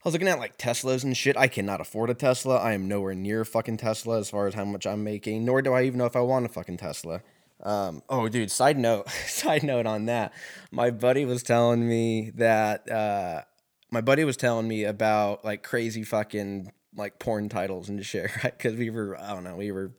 I 0.06 0.07
was 0.07 0.13
looking 0.13 0.28
at 0.28 0.38
like 0.38 0.60
Teslas 0.60 1.04
and 1.04 1.18
shit. 1.18 1.36
I 1.36 1.48
cannot 1.48 1.81
afford 1.81 2.12
a 2.12 2.13
Tesla. 2.13 2.57
I 2.57 2.74
am 2.74 2.88
nowhere 2.88 3.16
near 3.16 3.44
fucking 3.44 3.78
Tesla 3.78 4.19
as 4.19 4.30
far 4.30 4.46
as 4.46 4.54
how 4.54 4.63
much 4.63 4.86
I'm 4.86 5.04
making, 5.04 5.44
nor 5.44 5.63
do 5.63 5.74
I 5.74 5.81
even 5.81 5.98
know 5.98 6.06
if 6.06 6.16
I 6.16 6.19
want 6.19 6.46
a 6.46 6.50
fucking 6.50 6.78
Tesla. 6.78 7.22
Um, 7.63 8.04
oh, 8.07 8.30
dude, 8.30 8.52
side 8.52 8.78
note, 8.78 9.10
side 9.25 9.63
note 9.63 9.88
on 9.88 10.06
that. 10.06 10.31
My 10.69 10.92
buddy 10.92 11.25
was 11.25 11.42
telling 11.42 11.88
me 11.88 12.30
that, 12.36 12.88
uh, 12.88 13.42
my 13.90 14.02
buddy 14.02 14.24
was 14.24 14.38
telling 14.38 14.68
me 14.68 14.84
about 14.84 15.44
like 15.44 15.63
crazy 15.63 16.04
fucking 16.04 16.72
like 16.96 17.18
porn 17.18 17.50
titles 17.50 17.90
and 17.90 18.06
shit, 18.06 18.30
right? 18.44 18.56
Because 18.56 18.75
we 18.75 18.92
were, 18.92 19.19
I 19.19 19.34
don't 19.34 19.44
know, 19.44 19.56
we 19.56 19.72
were 19.72 19.92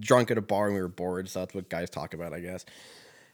drunk 0.00 0.32
at 0.32 0.38
a 0.38 0.42
bar 0.42 0.66
and 0.66 0.74
we 0.74 0.82
were 0.82 0.88
bored. 0.88 1.28
So 1.28 1.38
that's 1.38 1.54
what 1.54 1.70
guys 1.70 1.88
talk 1.88 2.14
about, 2.14 2.32
I 2.32 2.40
guess. 2.40 2.64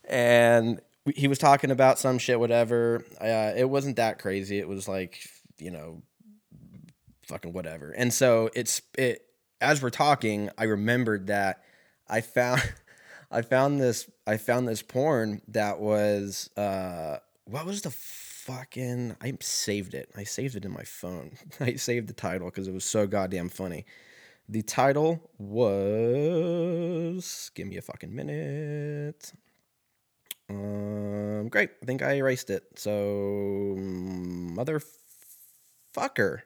And 0.04 0.82
he 1.16 1.26
was 1.26 1.38
talking 1.38 1.70
about 1.70 1.98
some 1.98 2.18
shit, 2.18 2.38
whatever. 2.38 3.02
Uh, 3.18 3.54
it 3.56 3.70
wasn't 3.70 3.96
that 3.96 4.18
crazy. 4.18 4.58
It 4.58 4.68
was 4.68 4.86
like, 4.86 5.18
you 5.62 5.70
know, 5.70 6.02
fucking 7.26 7.52
whatever. 7.52 7.92
And 7.92 8.12
so 8.12 8.50
it's 8.54 8.82
it 8.98 9.24
as 9.60 9.80
we're 9.80 9.90
talking, 9.90 10.50
I 10.58 10.64
remembered 10.64 11.28
that 11.28 11.62
I 12.08 12.20
found 12.20 12.60
I 13.30 13.42
found 13.42 13.80
this 13.80 14.10
I 14.26 14.36
found 14.36 14.68
this 14.68 14.82
porn 14.82 15.40
that 15.48 15.78
was 15.80 16.50
uh 16.56 17.18
what 17.44 17.64
was 17.66 17.82
the 17.82 17.90
fucking 17.90 19.16
I 19.20 19.34
saved 19.40 19.94
it. 19.94 20.10
I 20.16 20.24
saved 20.24 20.56
it 20.56 20.64
in 20.64 20.72
my 20.72 20.84
phone. 20.84 21.32
I 21.60 21.74
saved 21.74 22.08
the 22.08 22.14
title 22.14 22.48
because 22.48 22.68
it 22.68 22.74
was 22.74 22.84
so 22.84 23.06
goddamn 23.06 23.48
funny. 23.48 23.86
The 24.48 24.62
title 24.62 25.30
was 25.38 26.32
give 27.54 27.68
me 27.68 27.76
a 27.76 27.82
fucking 27.82 28.14
minute. 28.14 29.32
Um, 30.50 31.48
great. 31.48 31.70
I 31.82 31.86
think 31.86 32.02
I 32.02 32.16
erased 32.16 32.50
it. 32.50 32.64
So, 32.76 33.74
motherfucker. 35.92 36.40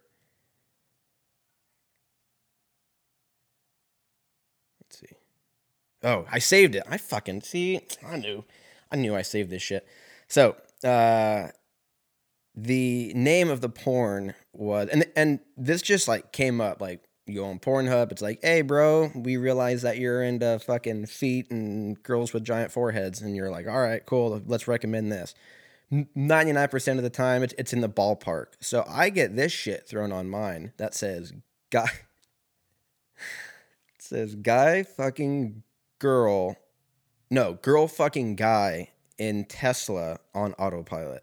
Let's 4.80 5.00
see. 5.00 5.16
Oh, 6.02 6.26
I 6.30 6.38
saved 6.38 6.74
it. 6.74 6.84
I 6.88 6.98
fucking 6.98 7.42
see. 7.42 7.80
I 8.06 8.16
knew. 8.16 8.44
I 8.90 8.96
knew 8.96 9.14
I 9.14 9.22
saved 9.22 9.50
this 9.50 9.62
shit. 9.62 9.86
So, 10.28 10.56
uh, 10.84 11.48
the 12.54 13.12
name 13.14 13.50
of 13.50 13.60
the 13.60 13.68
porn 13.68 14.34
was, 14.52 14.88
and 14.88 15.06
and 15.14 15.40
this 15.56 15.82
just 15.82 16.08
like 16.08 16.32
came 16.32 16.60
up 16.60 16.80
like 16.80 17.06
you 17.26 17.36
go 17.36 17.46
on 17.46 17.58
Pornhub, 17.58 18.12
it's 18.12 18.22
like, 18.22 18.38
hey, 18.42 18.62
bro, 18.62 19.10
we 19.14 19.36
realize 19.36 19.82
that 19.82 19.98
you're 19.98 20.22
into 20.22 20.58
fucking 20.60 21.06
feet 21.06 21.50
and 21.50 22.00
girls 22.02 22.32
with 22.32 22.44
giant 22.44 22.70
foreheads. 22.70 23.20
And 23.20 23.34
you're 23.34 23.50
like, 23.50 23.66
all 23.66 23.80
right, 23.80 24.04
cool, 24.06 24.40
let's 24.46 24.68
recommend 24.68 25.10
this. 25.10 25.34
99% 25.92 26.96
of 26.96 27.02
the 27.02 27.10
time, 27.10 27.42
it's, 27.42 27.54
it's 27.58 27.72
in 27.72 27.80
the 27.80 27.88
ballpark. 27.88 28.46
So 28.60 28.84
I 28.88 29.10
get 29.10 29.36
this 29.36 29.52
shit 29.52 29.88
thrown 29.88 30.12
on 30.12 30.28
mine 30.28 30.72
that 30.78 30.94
says, 30.94 31.32
guy, 31.70 31.90
it 33.14 33.20
says, 33.98 34.34
guy 34.34 34.82
fucking 34.82 35.62
girl, 35.98 36.56
no, 37.30 37.54
girl 37.54 37.86
fucking 37.86 38.36
guy 38.36 38.90
in 39.18 39.44
Tesla 39.44 40.18
on 40.34 40.52
autopilot. 40.54 41.22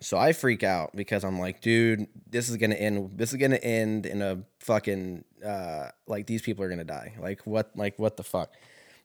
So 0.00 0.18
I 0.18 0.32
freak 0.32 0.64
out 0.64 0.94
because 0.96 1.24
I'm 1.24 1.38
like, 1.38 1.60
dude, 1.60 2.08
this 2.28 2.48
is 2.48 2.56
gonna 2.56 2.74
end. 2.74 3.12
This 3.16 3.30
is 3.30 3.36
gonna 3.36 3.56
end 3.56 4.04
in 4.04 4.20
a 4.20 4.42
fucking 4.58 5.24
uh, 5.46 5.88
like 6.08 6.26
these 6.26 6.42
people 6.42 6.64
are 6.64 6.68
gonna 6.68 6.82
die. 6.82 7.14
Like 7.20 7.46
what? 7.46 7.70
Like 7.76 8.00
what 8.00 8.16
the 8.16 8.24
fuck? 8.24 8.52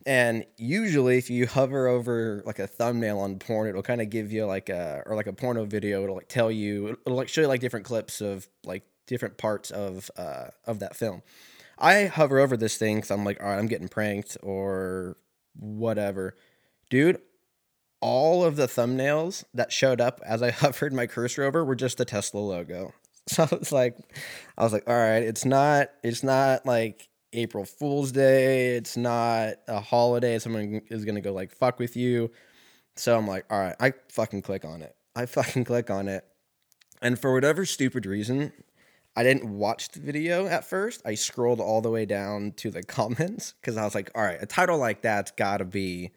And 0.08 0.46
usually, 0.56 1.18
if 1.18 1.30
you 1.30 1.48
hover 1.48 1.88
over 1.88 2.42
like 2.46 2.60
a 2.60 2.66
thumbnail 2.66 3.20
on 3.20 3.40
porn, 3.40 3.68
it'll 3.68 3.84
kind 3.84 4.02
of 4.02 4.10
give 4.10 4.32
you 4.32 4.46
like 4.46 4.70
a 4.70 5.04
or 5.06 5.18
like 5.18 5.28
a 5.28 5.34
porno 5.34 5.66
video. 5.66 6.02
It'll 6.04 6.16
like 6.16 6.30
tell 6.30 6.50
you. 6.50 6.98
It'll 7.06 7.18
like 7.18 7.28
show 7.28 7.42
you 7.42 7.48
like 7.48 7.60
different 7.60 7.86
clips 7.86 8.22
of 8.22 8.48
like 8.64 8.84
different 9.06 9.38
parts 9.38 9.70
of 9.70 10.10
uh, 10.16 10.48
of 10.66 10.80
that 10.80 10.96
film. 10.96 11.24
I 11.78 12.06
hover 12.06 12.40
over 12.40 12.56
this 12.56 12.78
thing 12.78 12.96
because 12.96 13.12
I'm 13.12 13.26
like, 13.26 13.42
all 13.44 13.50
right, 13.50 13.60
I'm 13.60 13.68
getting 13.68 13.90
pranked 13.90 14.38
or 14.42 15.18
whatever. 15.60 16.38
Dude, 16.90 17.20
all 18.00 18.46
of 18.46 18.56
the 18.56 18.68
thumbnails 18.68 19.44
that 19.54 19.74
showed 19.74 20.00
up 20.00 20.22
as 20.26 20.42
I 20.42 20.52
hovered 20.52 20.94
my 20.94 21.08
cursor 21.08 21.44
over 21.44 21.66
were 21.66 21.76
just 21.76 21.98
the 21.98 22.06
Tesla 22.06 22.40
logo. 22.40 22.94
So 23.30 23.46
it's 23.52 23.74
like, 23.74 23.98
I 24.58 24.64
was 24.64 24.72
like, 24.72 24.88
all 24.88 24.96
right, 24.96 25.22
it's 25.22 25.44
not, 25.44 25.90
it's 26.02 26.24
not 26.24 26.66
like 26.66 27.07
April 27.34 27.66
Fool's 27.66 28.12
Day. 28.12 28.76
It's 28.76 28.98
not 28.98 29.56
a 29.68 29.80
holiday. 29.80 30.40
Someone 30.40 30.82
is 30.90 31.06
gonna 31.06 31.22
go 31.22 31.34
like 31.34 31.52
fuck 31.52 31.80
with 31.80 31.96
you. 31.96 32.32
So 32.96 33.18
I'm 33.18 33.28
like, 33.28 33.46
all 33.50 33.60
right, 33.60 33.76
I 33.80 33.94
fucking 34.10 34.42
click 34.42 34.66
on 34.66 34.82
it. 34.82 34.96
I 35.16 35.26
fucking 35.26 35.66
click 35.66 35.90
on 35.90 36.08
it. 36.08 36.26
And 37.02 37.20
for 37.20 37.34
whatever 37.34 37.66
stupid 37.66 38.06
reason, 38.06 38.52
I 39.16 39.24
didn't 39.24 39.50
watch 39.50 39.90
the 39.90 40.00
video 40.00 40.48
at 40.48 40.66
first. 40.66 41.02
I 41.06 41.16
scrolled 41.16 41.60
all 41.60 41.82
the 41.82 41.92
way 41.92 42.06
down 42.06 42.54
to 42.58 42.72
the 42.72 42.84
comments 42.98 43.54
because 43.60 43.78
I 43.78 43.84
was 43.84 43.96
like, 43.96 44.12
all 44.16 44.24
right, 44.24 44.42
a 44.42 44.46
title 44.46 44.78
like 44.78 45.02
that's 45.02 45.32
gotta 45.32 45.66
be 45.66 46.12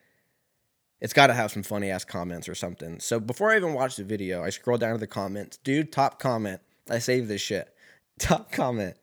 it's 1.00 1.12
got 1.12 1.28
to 1.28 1.34
have 1.34 1.50
some 1.50 1.62
funny 1.62 1.90
ass 1.90 2.04
comments 2.04 2.48
or 2.48 2.54
something. 2.54 3.00
So 3.00 3.18
before 3.18 3.50
I 3.50 3.56
even 3.56 3.72
watched 3.72 3.96
the 3.96 4.04
video, 4.04 4.44
I 4.44 4.50
scrolled 4.50 4.80
down 4.80 4.92
to 4.92 4.98
the 4.98 5.06
comments. 5.06 5.56
Dude, 5.58 5.92
top 5.92 6.18
comment. 6.18 6.60
I 6.90 6.98
saved 6.98 7.28
this 7.28 7.40
shit. 7.40 7.74
Top 8.18 8.52
comment. 8.52 8.96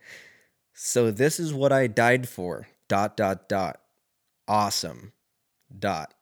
So 0.80 1.10
this 1.10 1.40
is 1.40 1.56
what 1.56 1.72
I 1.72 1.88
died 1.88 2.30
for. 2.30 2.68
Dot 2.88 3.18
dot 3.18 3.50
dot. 3.50 3.80
Awesome. 4.48 5.12
Dot. 5.78 6.14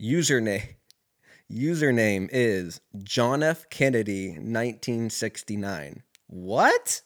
Username. 0.00 0.74
Username 1.50 2.28
is 2.32 2.80
John 3.04 3.44
F. 3.44 3.70
Kennedy 3.70 4.30
1969. 4.30 6.02
What? 6.26 7.02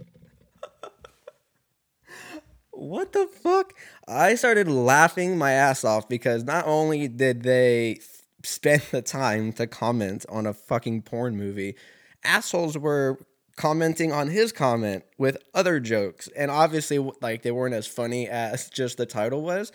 what 2.72 3.12
the 3.12 3.28
fuck? 3.28 3.74
I 4.08 4.36
started 4.36 4.70
laughing 4.70 5.38
my 5.38 5.52
ass 5.52 5.84
off 5.84 6.08
because 6.08 6.46
not 6.46 6.66
only 6.66 7.10
did 7.10 7.44
they 7.44 8.00
spend 8.44 8.84
the 8.92 9.02
time 9.02 9.52
to 9.54 9.68
comment 9.68 10.26
on 10.30 10.46
a 10.46 10.54
fucking 10.54 11.02
porn 11.02 11.36
movie, 11.36 11.76
assholes 12.24 12.78
were 12.78 13.20
commenting 13.56 14.12
on 14.12 14.30
his 14.30 14.52
comment 14.52 15.04
with 15.18 15.38
other 15.54 15.80
jokes. 15.80 16.28
And 16.36 16.50
obviously, 16.50 16.98
like, 17.22 17.42
they 17.42 17.52
weren't 17.52 17.76
as 17.76 17.88
funny 17.88 18.28
as 18.28 18.70
just 18.70 18.98
the 18.98 19.06
title 19.06 19.42
was. 19.42 19.72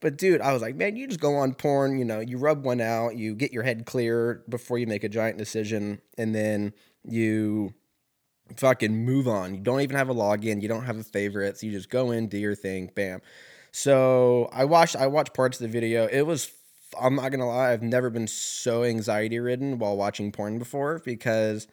But 0.00 0.16
dude, 0.16 0.40
I 0.40 0.52
was 0.52 0.62
like, 0.62 0.76
man, 0.76 0.96
you 0.96 1.06
just 1.06 1.20
go 1.20 1.36
on 1.36 1.54
porn, 1.54 1.98
you 1.98 2.04
know, 2.04 2.20
you 2.20 2.38
rub 2.38 2.64
one 2.64 2.80
out, 2.80 3.16
you 3.16 3.34
get 3.34 3.52
your 3.52 3.62
head 3.62 3.84
clear 3.84 4.42
before 4.48 4.78
you 4.78 4.86
make 4.86 5.04
a 5.04 5.10
giant 5.10 5.36
decision, 5.36 6.00
and 6.16 6.34
then 6.34 6.72
you 7.04 7.74
fucking 8.56 9.04
move 9.04 9.28
on. 9.28 9.54
You 9.54 9.60
don't 9.60 9.80
even 9.82 9.96
have 9.96 10.08
a 10.08 10.14
login. 10.14 10.62
You 10.62 10.68
don't 10.68 10.84
have 10.84 10.98
a 10.98 11.04
favorites. 11.04 11.62
You 11.62 11.70
just 11.70 11.90
go 11.90 12.10
in, 12.10 12.28
do 12.28 12.38
your 12.38 12.54
thing, 12.54 12.90
bam. 12.94 13.20
So 13.72 14.48
I 14.52 14.64
watched 14.64 14.96
I 14.96 15.06
watched 15.06 15.34
parts 15.34 15.60
of 15.60 15.62
the 15.64 15.72
video. 15.72 16.06
It 16.06 16.22
was 16.22 16.50
I'm 17.00 17.16
not 17.16 17.30
gonna 17.30 17.46
lie, 17.46 17.72
I've 17.72 17.82
never 17.82 18.10
been 18.10 18.26
so 18.26 18.82
anxiety 18.82 19.38
ridden 19.38 19.78
while 19.78 19.96
watching 19.96 20.32
porn 20.32 20.58
before 20.58 21.00
because 21.04 21.68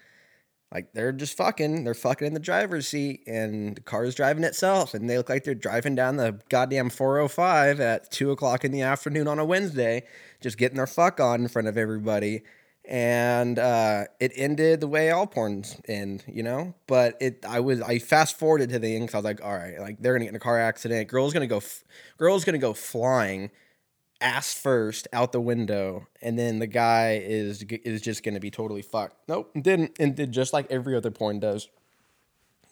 like 0.71 0.93
they're 0.93 1.11
just 1.11 1.37
fucking, 1.37 1.83
they're 1.83 1.93
fucking 1.93 2.27
in 2.27 2.33
the 2.33 2.39
driver's 2.39 2.87
seat 2.87 3.23
and 3.27 3.77
the 3.77 3.81
car 3.81 4.03
is 4.03 4.15
driving 4.15 4.43
itself 4.43 4.93
and 4.93 5.09
they 5.09 5.17
look 5.17 5.29
like 5.29 5.43
they're 5.43 5.55
driving 5.55 5.95
down 5.95 6.17
the 6.17 6.39
goddamn 6.49 6.89
405 6.89 7.79
at 7.79 8.11
two 8.11 8.31
o'clock 8.31 8.65
in 8.65 8.71
the 8.71 8.81
afternoon 8.81 9.27
on 9.27 9.39
a 9.39 9.45
Wednesday, 9.45 10.03
just 10.41 10.57
getting 10.57 10.77
their 10.77 10.87
fuck 10.87 11.19
on 11.19 11.41
in 11.41 11.47
front 11.47 11.67
of 11.67 11.77
everybody 11.77 12.43
and 12.87 13.59
uh, 13.59 14.05
it 14.19 14.31
ended 14.35 14.79
the 14.79 14.87
way 14.87 15.11
all 15.11 15.27
porns 15.27 15.79
end, 15.89 16.23
you 16.25 16.41
know. 16.41 16.73
But 16.87 17.17
it, 17.19 17.43
I 17.45 17.59
was, 17.59 17.81
I 17.81 17.99
fast 17.99 18.39
forwarded 18.39 18.69
to 18.69 18.79
the 18.79 18.95
end 18.95 19.07
because 19.07 19.15
I 19.15 19.17
was 19.17 19.25
like, 19.25 19.43
all 19.43 19.53
right, 19.53 19.79
like 19.79 20.01
they're 20.01 20.13
gonna 20.13 20.25
get 20.25 20.29
in 20.29 20.35
a 20.35 20.39
car 20.39 20.59
accident. 20.59 21.09
Girl's 21.09 21.33
gonna 21.33 21.47
go, 21.47 21.57
f- 21.57 21.83
girl's 22.17 22.45
gonna 22.45 22.57
go 22.57 22.73
flying, 22.73 23.51
ass 24.19 24.53
first 24.53 25.07
out 25.13 25.31
the 25.31 25.41
window, 25.41 26.07
and 26.21 26.37
then 26.37 26.59
the 26.59 26.67
guy 26.67 27.21
is 27.23 27.63
is 27.63 28.01
just 28.01 28.23
gonna 28.23 28.39
be 28.39 28.51
totally 28.51 28.81
fucked. 28.81 29.27
Nope, 29.27 29.51
didn't, 29.59 29.97
and 29.99 30.15
did 30.15 30.31
just 30.31 30.53
like 30.53 30.71
every 30.71 30.95
other 30.95 31.11
porn 31.11 31.39
does, 31.39 31.69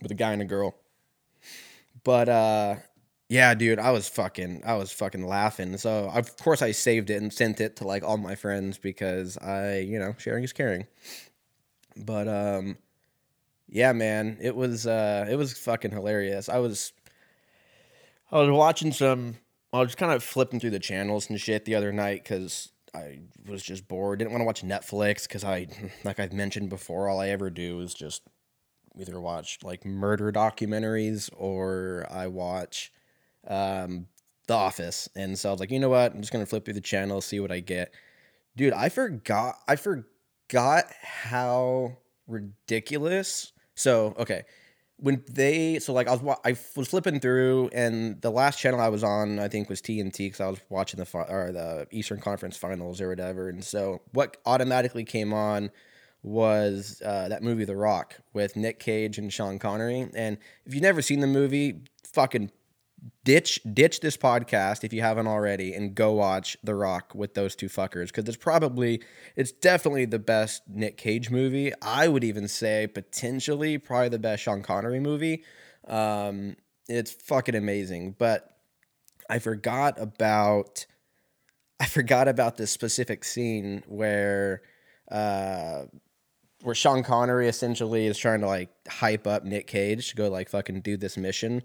with 0.01 0.11
a 0.11 0.15
guy 0.15 0.33
and 0.33 0.41
a 0.41 0.45
girl. 0.45 0.75
But 2.03 2.29
uh, 2.29 2.75
yeah, 3.29 3.55
dude, 3.55 3.79
I 3.79 3.91
was 3.91 4.07
fucking, 4.07 4.61
I 4.65 4.75
was 4.75 4.91
fucking 4.91 5.25
laughing. 5.25 5.77
So 5.77 6.11
of 6.13 6.37
course 6.37 6.61
I 6.61 6.71
saved 6.71 7.09
it 7.09 7.21
and 7.21 7.33
sent 7.33 7.59
it 7.59 7.77
to 7.77 7.87
like 7.87 8.03
all 8.03 8.17
my 8.17 8.35
friends 8.35 8.77
because 8.77 9.37
I, 9.37 9.79
you 9.79 9.97
know, 9.97 10.13
sharing 10.17 10.43
is 10.43 10.53
caring. 10.53 10.85
But 11.97 12.27
um, 12.27 12.77
yeah, 13.67 13.93
man, 13.93 14.37
it 14.41 14.55
was 14.55 14.85
uh, 14.85 15.25
it 15.29 15.35
was 15.37 15.57
fucking 15.57 15.91
hilarious. 15.91 16.49
I 16.49 16.59
was, 16.59 16.93
I 18.31 18.39
was 18.39 18.49
watching 18.51 18.91
some, 18.91 19.37
I 19.75 19.79
was 19.79 19.89
just 19.89 19.97
kind 19.97 20.11
of 20.11 20.23
flipping 20.23 20.59
through 20.59 20.71
the 20.71 20.79
channels 20.79 21.29
and 21.29 21.39
shit 21.39 21.65
the 21.65 21.75
other 21.75 21.91
night 21.91 22.23
because 22.23 22.71
I 22.93 23.19
was 23.47 23.61
just 23.61 23.87
bored. 23.87 24.19
Didn't 24.19 24.31
want 24.31 24.41
to 24.41 24.45
watch 24.45 24.63
Netflix 24.63 25.23
because 25.23 25.43
I, 25.43 25.67
like 26.03 26.19
I've 26.19 26.33
mentioned 26.33 26.69
before, 26.69 27.09
all 27.09 27.19
I 27.19 27.29
ever 27.29 27.49
do 27.49 27.81
is 27.81 27.93
just 27.93 28.21
either 28.97 29.19
watch 29.19 29.59
like 29.63 29.85
murder 29.85 30.31
documentaries 30.31 31.29
or 31.35 32.07
I 32.09 32.27
watch 32.27 32.91
um, 33.47 34.07
The 34.47 34.53
Office, 34.53 35.09
and 35.15 35.37
so 35.37 35.49
I 35.49 35.51
was 35.51 35.59
like, 35.59 35.71
you 35.71 35.79
know 35.79 35.89
what? 35.89 36.13
I'm 36.13 36.21
just 36.21 36.31
gonna 36.31 36.45
flip 36.45 36.65
through 36.65 36.75
the 36.75 36.81
channel, 36.81 37.21
see 37.21 37.39
what 37.39 37.51
I 37.51 37.59
get. 37.59 37.93
Dude, 38.55 38.73
I 38.73 38.89
forgot. 38.89 39.55
I 39.67 39.75
forgot 39.75 40.85
how 41.01 41.97
ridiculous. 42.27 43.51
So 43.75 44.15
okay, 44.17 44.43
when 44.97 45.23
they 45.29 45.79
so 45.79 45.93
like 45.93 46.07
I 46.07 46.15
was 46.15 46.37
I 46.45 46.55
was 46.75 46.87
flipping 46.87 47.19
through, 47.19 47.69
and 47.73 48.21
the 48.21 48.31
last 48.31 48.59
channel 48.59 48.79
I 48.79 48.89
was 48.89 49.03
on 49.03 49.39
I 49.39 49.47
think 49.47 49.69
was 49.69 49.81
TNT 49.81 50.17
because 50.17 50.41
I 50.41 50.47
was 50.47 50.59
watching 50.69 50.99
the 50.99 51.17
or 51.17 51.51
the 51.51 51.87
Eastern 51.91 52.19
Conference 52.19 52.57
Finals 52.57 53.01
or 53.01 53.09
whatever, 53.09 53.49
and 53.49 53.63
so 53.63 54.01
what 54.11 54.37
automatically 54.45 55.03
came 55.03 55.33
on 55.33 55.71
was 56.23 57.01
uh, 57.05 57.27
that 57.29 57.43
movie 57.43 57.65
The 57.65 57.75
Rock 57.75 58.15
with 58.33 58.55
Nick 58.55 58.79
Cage 58.79 59.19
and 59.19 59.31
Sean 59.31 59.59
Connery. 59.59 60.09
And 60.15 60.37
if 60.65 60.73
you've 60.73 60.81
never 60.81 61.03
seen 61.03 61.19
the 61.19 61.27
movie, 61.27 61.81
fucking 62.03 62.49
ditch 63.23 63.59
ditch 63.73 63.99
this 63.99 64.17
podcast 64.17 64.83
if 64.83 64.91
you 64.93 65.01
haven't 65.01 65.27
already 65.27 65.73
and 65.73 65.95
go 65.95 66.13
watch 66.13 66.57
The 66.63 66.75
Rock 66.75 67.13
with 67.13 67.33
those 67.33 67.55
two 67.55 67.67
fuckers 67.67 68.07
because 68.07 68.27
it's 68.27 68.37
probably 68.37 69.01
it's 69.35 69.51
definitely 69.51 70.05
the 70.05 70.19
best 70.19 70.63
Nick 70.67 70.97
Cage 70.97 71.29
movie. 71.29 71.71
I 71.81 72.07
would 72.07 72.23
even 72.23 72.47
say 72.47 72.87
potentially 72.87 73.77
probably 73.77 74.09
the 74.09 74.19
best 74.19 74.43
Sean 74.43 74.63
Connery 74.63 74.99
movie. 74.99 75.43
Um, 75.87 76.55
it's 76.87 77.11
fucking 77.11 77.55
amazing, 77.55 78.15
but 78.17 78.49
I 79.29 79.39
forgot 79.39 79.99
about 79.99 80.85
I 81.79 81.85
forgot 81.85 82.27
about 82.27 82.57
this 82.57 82.71
specific 82.71 83.23
scene 83.23 83.83
where 83.87 84.61
uh 85.11 85.83
where 86.61 86.75
Sean 86.75 87.03
Connery 87.03 87.47
essentially 87.47 88.07
is 88.07 88.17
trying 88.17 88.41
to 88.41 88.47
like 88.47 88.69
hype 88.87 89.27
up 89.27 89.43
Nick 89.43 89.67
Cage 89.67 90.09
to 90.09 90.15
go 90.15 90.29
like 90.29 90.49
fucking 90.49 90.81
do 90.81 90.97
this 90.97 91.17
mission 91.17 91.61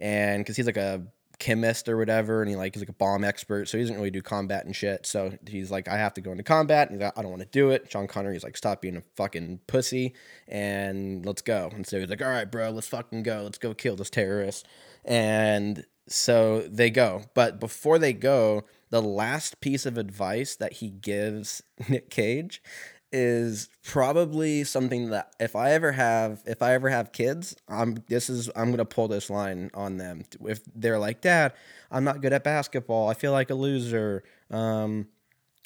and 0.00 0.42
because 0.42 0.56
he's 0.56 0.66
like 0.66 0.76
a 0.76 1.02
chemist 1.38 1.88
or 1.88 1.96
whatever, 1.96 2.42
and 2.42 2.50
he 2.50 2.56
like 2.56 2.74
he's 2.74 2.82
like 2.82 2.88
a 2.88 2.94
bomb 2.94 3.24
expert, 3.24 3.68
so 3.68 3.78
he 3.78 3.84
doesn't 3.84 3.96
really 3.96 4.10
do 4.10 4.22
combat 4.22 4.64
and 4.64 4.74
shit. 4.74 5.06
So 5.06 5.32
he's 5.46 5.70
like, 5.70 5.88
I 5.88 5.96
have 5.96 6.14
to 6.14 6.20
go 6.20 6.30
into 6.30 6.42
combat, 6.42 6.88
and 6.88 6.96
he's 6.96 7.04
like, 7.04 7.18
I 7.18 7.22
don't 7.22 7.30
want 7.30 7.42
to 7.42 7.48
do 7.48 7.70
it. 7.70 7.90
Sean 7.90 8.06
Connery's 8.06 8.44
like, 8.44 8.56
stop 8.56 8.80
being 8.80 8.96
a 8.96 9.02
fucking 9.16 9.60
pussy, 9.66 10.14
and 10.48 11.24
let's 11.26 11.42
go. 11.42 11.70
And 11.72 11.86
so 11.86 11.98
he's 11.98 12.10
like, 12.10 12.22
all 12.22 12.28
right, 12.28 12.50
bro, 12.50 12.70
let's 12.70 12.88
fucking 12.88 13.22
go, 13.22 13.42
let's 13.42 13.58
go 13.58 13.74
kill 13.74 13.96
this 13.96 14.10
terrorist. 14.10 14.66
And 15.04 15.84
so 16.06 16.60
they 16.62 16.90
go, 16.90 17.24
but 17.34 17.60
before 17.60 17.98
they 17.98 18.12
go, 18.12 18.64
the 18.90 19.02
last 19.02 19.60
piece 19.60 19.86
of 19.86 19.96
advice 19.96 20.56
that 20.56 20.74
he 20.74 20.90
gives 20.90 21.62
Nick 21.88 22.10
Cage 22.10 22.62
is 23.12 23.68
probably 23.84 24.64
something 24.64 25.10
that 25.10 25.32
if 25.40 25.56
I 25.56 25.72
ever 25.72 25.92
have 25.92 26.42
if 26.46 26.62
I 26.62 26.74
ever 26.74 26.88
have 26.88 27.12
kids, 27.12 27.56
I'm 27.68 28.02
this 28.08 28.30
is 28.30 28.50
I'm 28.54 28.70
gonna 28.70 28.84
pull 28.84 29.08
this 29.08 29.30
line 29.30 29.70
on 29.74 29.96
them. 29.96 30.22
If 30.46 30.60
they're 30.74 30.98
like, 30.98 31.20
Dad, 31.20 31.52
I'm 31.90 32.04
not 32.04 32.20
good 32.20 32.32
at 32.32 32.44
basketball, 32.44 33.08
I 33.08 33.14
feel 33.14 33.32
like 33.32 33.50
a 33.50 33.54
loser. 33.54 34.22
Um, 34.50 35.08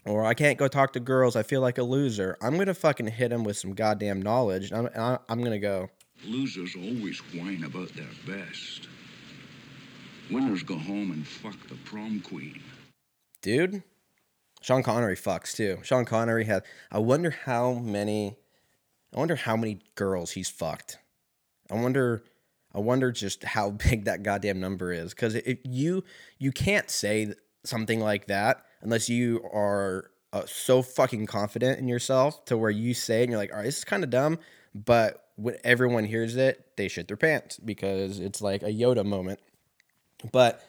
or 0.06 0.24
I 0.24 0.34
can't 0.34 0.58
go 0.58 0.68
talk 0.68 0.92
to 0.94 1.00
girls, 1.00 1.34
I 1.34 1.42
feel 1.42 1.62
like 1.62 1.78
a 1.78 1.82
loser. 1.82 2.36
I'm 2.42 2.58
gonna 2.58 2.74
fucking 2.74 3.06
hit 3.08 3.30
them 3.30 3.44
with 3.44 3.56
some 3.56 3.74
goddamn 3.74 4.22
knowledge. 4.22 4.72
I'm 4.72 4.88
I'm 4.94 5.42
gonna 5.42 5.58
go. 5.58 5.90
Losers 6.24 6.74
always 6.76 7.18
whine 7.34 7.64
about 7.64 7.92
their 7.94 8.06
best. 8.26 8.88
Winners 10.30 10.62
go 10.62 10.76
home 10.76 11.10
and 11.10 11.26
fuck 11.26 11.56
the 11.68 11.74
prom 11.84 12.20
queen. 12.20 12.62
Dude, 13.42 13.82
Sean 14.64 14.82
Connery 14.82 15.14
fucks 15.14 15.54
too. 15.54 15.78
Sean 15.82 16.06
Connery 16.06 16.46
had. 16.46 16.62
I 16.90 16.98
wonder 16.98 17.28
how 17.28 17.74
many. 17.74 18.38
I 19.14 19.18
wonder 19.18 19.36
how 19.36 19.58
many 19.58 19.80
girls 19.94 20.30
he's 20.30 20.48
fucked. 20.48 20.96
I 21.70 21.74
wonder. 21.74 22.24
I 22.74 22.78
wonder 22.78 23.12
just 23.12 23.44
how 23.44 23.70
big 23.90 24.06
that 24.06 24.22
goddamn 24.22 24.60
number 24.60 24.90
is. 24.90 25.12
Because 25.12 25.36
you 25.64 26.02
you 26.38 26.50
can't 26.50 26.88
say 26.88 27.34
something 27.64 28.00
like 28.00 28.28
that 28.28 28.64
unless 28.80 29.10
you 29.10 29.46
are 29.52 30.10
uh, 30.32 30.44
so 30.46 30.80
fucking 30.80 31.26
confident 31.26 31.78
in 31.78 31.86
yourself 31.86 32.46
to 32.46 32.56
where 32.56 32.70
you 32.70 32.94
say 32.94 33.20
it 33.20 33.24
and 33.24 33.32
you're 33.32 33.38
like, 33.38 33.50
all 33.50 33.58
right, 33.58 33.64
this 33.64 33.76
is 33.76 33.84
kind 33.84 34.02
of 34.02 34.08
dumb, 34.08 34.38
but 34.74 35.28
when 35.36 35.56
everyone 35.62 36.04
hears 36.04 36.36
it, 36.36 36.74
they 36.78 36.88
shit 36.88 37.08
their 37.08 37.18
pants 37.18 37.58
because 37.58 38.18
it's 38.18 38.40
like 38.40 38.62
a 38.62 38.72
Yoda 38.72 39.04
moment. 39.04 39.40
But 40.32 40.62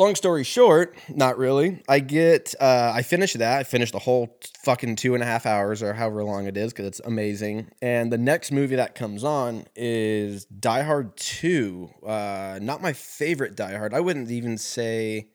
long 0.00 0.14
story 0.14 0.42
short, 0.42 0.96
not 1.08 1.36
really. 1.36 1.82
I 1.88 2.00
get, 2.00 2.54
uh, 2.58 2.92
I 2.94 3.02
finished 3.02 3.38
that. 3.38 3.58
I 3.58 3.62
finished 3.64 3.92
the 3.92 3.98
whole 3.98 4.38
fucking 4.64 4.96
two 4.96 5.14
and 5.14 5.22
a 5.22 5.26
half 5.26 5.44
hours 5.44 5.82
or 5.82 5.92
however 5.92 6.24
long 6.24 6.46
it 6.46 6.56
is 6.56 6.72
because 6.72 6.86
it's 6.86 7.00
amazing. 7.00 7.70
And 7.82 8.10
the 8.10 8.18
next 8.18 8.50
movie 8.50 8.76
that 8.76 8.94
comes 8.94 9.22
on 9.22 9.66
is 9.76 10.46
Die 10.46 10.82
Hard 10.82 11.16
2. 11.16 11.90
Uh, 12.04 12.58
not 12.62 12.80
my 12.80 12.94
favorite 12.94 13.54
Die 13.54 13.76
Hard. 13.76 13.92
I 13.92 14.00
wouldn't 14.00 14.30
even 14.30 14.56
say, 14.56 15.28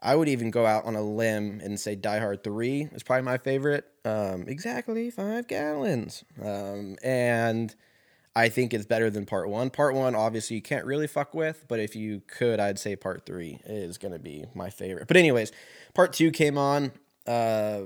I 0.00 0.14
would 0.14 0.28
even 0.28 0.52
go 0.52 0.64
out 0.66 0.84
on 0.84 0.94
a 0.94 1.02
limb 1.02 1.60
and 1.62 1.78
say 1.78 1.96
Die 1.96 2.18
Hard 2.20 2.44
3 2.44 2.90
is 2.92 3.02
probably 3.02 3.24
my 3.24 3.38
favorite. 3.38 3.86
Um, 4.04 4.44
exactly 4.46 5.10
five 5.10 5.48
gallons. 5.48 6.24
Um, 6.40 6.96
and 7.02 7.74
I 8.40 8.48
think 8.48 8.72
it's 8.72 8.86
better 8.86 9.10
than 9.10 9.26
part 9.26 9.50
one. 9.50 9.68
Part 9.68 9.94
one, 9.94 10.14
obviously, 10.14 10.56
you 10.56 10.62
can't 10.62 10.86
really 10.86 11.06
fuck 11.06 11.34
with, 11.34 11.66
but 11.68 11.78
if 11.78 11.94
you 11.94 12.22
could, 12.26 12.58
I'd 12.58 12.78
say 12.78 12.96
part 12.96 13.26
three 13.26 13.60
is 13.66 13.98
going 13.98 14.12
to 14.12 14.18
be 14.18 14.46
my 14.54 14.70
favorite. 14.70 15.08
But, 15.08 15.18
anyways, 15.18 15.52
part 15.92 16.14
two 16.14 16.30
came 16.30 16.56
on, 16.56 16.92
uh, 17.26 17.82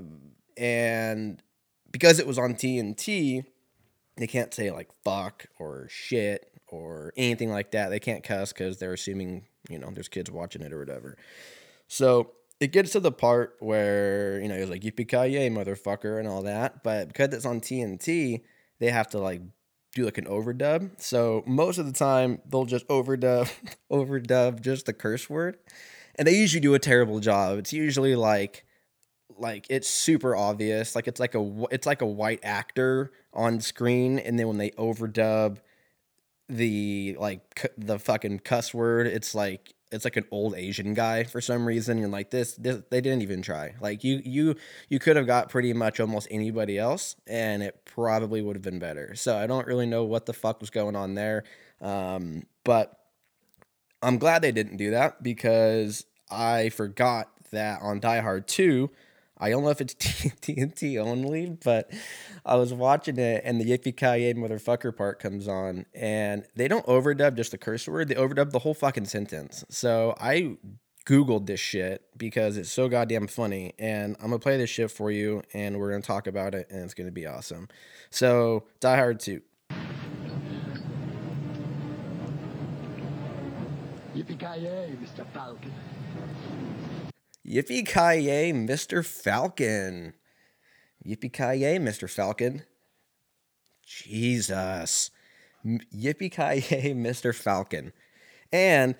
and 0.55 1.43
because 1.91 2.19
it 2.19 2.25
was 2.25 2.39
on 2.39 2.53
TNT, 2.53 3.43
they 4.15 4.27
can't 4.27 4.53
say 4.53 4.71
like 4.71 4.87
fuck 5.03 5.47
or 5.59 5.87
shit 5.89 6.49
or 6.69 7.11
anything 7.17 7.51
like 7.51 7.71
that. 7.71 7.89
They 7.89 7.99
can't 7.99 8.23
cuss 8.23 8.53
because 8.53 8.77
they're 8.77 8.93
assuming, 8.93 9.47
you 9.69 9.77
know, 9.77 9.89
there's 9.91 10.07
kids 10.07 10.31
watching 10.31 10.61
it 10.61 10.71
or 10.71 10.79
whatever. 10.79 11.17
So 11.89 12.31
it 12.61 12.71
gets 12.71 12.93
to 12.93 13.01
the 13.01 13.11
part 13.11 13.57
where, 13.59 14.39
you 14.39 14.47
know, 14.47 14.57
he's 14.57 14.69
like, 14.69 14.83
yippee 14.83 15.07
ki 15.09 15.33
yay, 15.33 15.49
motherfucker, 15.49 16.17
and 16.17 16.29
all 16.29 16.43
that. 16.43 16.81
But 16.81 17.09
because 17.09 17.33
it's 17.33 17.45
on 17.45 17.59
TNT, 17.59 18.41
they 18.79 18.89
have 18.89 19.09
to 19.09 19.19
like 19.19 19.41
do 19.95 20.05
like 20.05 20.19
an 20.19 20.25
overdub. 20.25 20.91
So 21.01 21.43
most 21.47 21.79
of 21.79 21.87
the 21.87 21.93
time 21.93 22.39
they'll 22.47 22.65
just 22.65 22.87
overdub 22.87 23.51
overdub 23.91 24.61
just 24.61 24.85
the 24.85 24.93
curse 24.93 25.27
word. 25.29 25.57
And 26.17 26.27
they 26.27 26.35
usually 26.35 26.61
do 26.61 26.75
a 26.75 26.79
terrible 26.79 27.19
job. 27.19 27.57
It's 27.57 27.73
usually 27.73 28.15
like 28.15 28.65
like 29.37 29.65
it's 29.69 29.89
super 29.89 30.35
obvious. 30.35 30.95
Like 30.95 31.07
it's 31.07 31.19
like 31.19 31.33
a 31.33 31.65
it's 31.71 31.87
like 31.87 32.01
a 32.01 32.05
white 32.05 32.41
actor 32.43 33.11
on 33.33 33.59
screen 33.61 34.19
and 34.19 34.37
then 34.37 34.47
when 34.47 34.57
they 34.57 34.71
overdub 34.71 35.57
the 36.47 37.17
like 37.19 37.71
the 37.77 37.97
fucking 37.97 38.39
cuss 38.39 38.73
word, 38.73 39.07
it's 39.07 39.33
like 39.33 39.74
it's 39.95 40.05
like 40.05 40.17
an 40.17 40.25
old 40.29 40.55
Asian 40.55 40.93
guy 40.93 41.23
for 41.23 41.41
some 41.41 41.65
reason. 41.65 41.97
You're 41.97 42.09
like 42.09 42.29
this, 42.29 42.55
this 42.55 42.81
they 42.89 43.01
didn't 43.01 43.21
even 43.21 43.41
try. 43.41 43.73
Like 43.81 44.03
you 44.03 44.21
you 44.23 44.55
you 44.89 44.99
could 44.99 45.15
have 45.15 45.25
got 45.25 45.49
pretty 45.49 45.73
much 45.73 45.99
almost 45.99 46.27
anybody 46.29 46.77
else, 46.77 47.15
and 47.25 47.63
it 47.63 47.85
probably 47.85 48.41
would 48.41 48.55
have 48.55 48.63
been 48.63 48.79
better. 48.79 49.15
So 49.15 49.37
I 49.37 49.47
don't 49.47 49.65
really 49.65 49.85
know 49.85 50.03
what 50.03 50.25
the 50.25 50.33
fuck 50.33 50.61
was 50.61 50.69
going 50.69 50.95
on 50.95 51.15
there, 51.15 51.45
um, 51.81 52.43
but 52.63 52.99
I'm 54.01 54.17
glad 54.17 54.41
they 54.41 54.51
didn't 54.51 54.77
do 54.77 54.91
that 54.91 55.23
because 55.23 56.05
I 56.29 56.69
forgot 56.69 57.31
that 57.51 57.81
on 57.81 57.99
Die 57.99 58.19
Hard 58.21 58.47
Two 58.47 58.91
I 59.37 59.49
don't 59.49 59.63
know 59.63 59.69
if 59.69 59.81
it's 59.81 59.93
TNT 59.95 60.97
only, 60.97 61.57
but 61.63 61.91
I 62.45 62.55
was 62.55 62.73
watching 62.73 63.17
it 63.17 63.41
and 63.45 63.59
the 63.59 63.65
Yippee 63.65 63.95
Ki 63.97 64.33
motherfucker 64.33 64.95
part 64.95 65.19
comes 65.19 65.47
on 65.47 65.85
and 65.93 66.45
they 66.55 66.67
don't 66.67 66.85
overdub 66.85 67.35
just 67.35 67.51
the 67.51 67.57
curse 67.57 67.87
word, 67.87 68.07
they 68.07 68.15
overdub 68.15 68.51
the 68.51 68.59
whole 68.59 68.73
fucking 68.73 69.05
sentence. 69.05 69.65
So 69.69 70.15
I 70.19 70.57
Googled 71.05 71.45
this 71.45 71.59
shit 71.59 72.03
because 72.17 72.57
it's 72.57 72.71
so 72.71 72.89
goddamn 72.89 73.27
funny 73.27 73.73
and 73.77 74.15
I'm 74.19 74.27
gonna 74.27 74.39
play 74.39 74.57
this 74.57 74.69
shit 74.69 74.89
for 74.89 75.11
you 75.11 75.43
and 75.53 75.79
we're 75.79 75.91
gonna 75.91 76.01
talk 76.01 76.27
about 76.27 76.55
it 76.55 76.67
and 76.71 76.83
it's 76.83 76.93
gonna 76.93 77.11
be 77.11 77.27
awesome. 77.27 77.67
So, 78.09 78.63
Die 78.79 78.95
Hard 78.95 79.19
2. 79.19 79.41
Yippee 84.15 84.39
Ki 84.39 84.95
Mr. 85.03 85.25
Falcon. 85.33 85.73
Yippee 87.47 87.85
ki 87.85 88.21
yay, 88.21 88.51
Mr. 88.51 89.05
Falcon. 89.05 90.13
Yippee 91.05 91.31
ki 91.31 91.59
yay, 91.59 91.77
Mr. 91.77 92.09
Falcon. 92.09 92.63
Jesus. 93.85 95.11
Yippee 95.65 96.31
ki 96.31 96.75
yay, 96.75 96.93
Mr. 96.93 97.35
Falcon. 97.35 97.93
And 98.51 98.95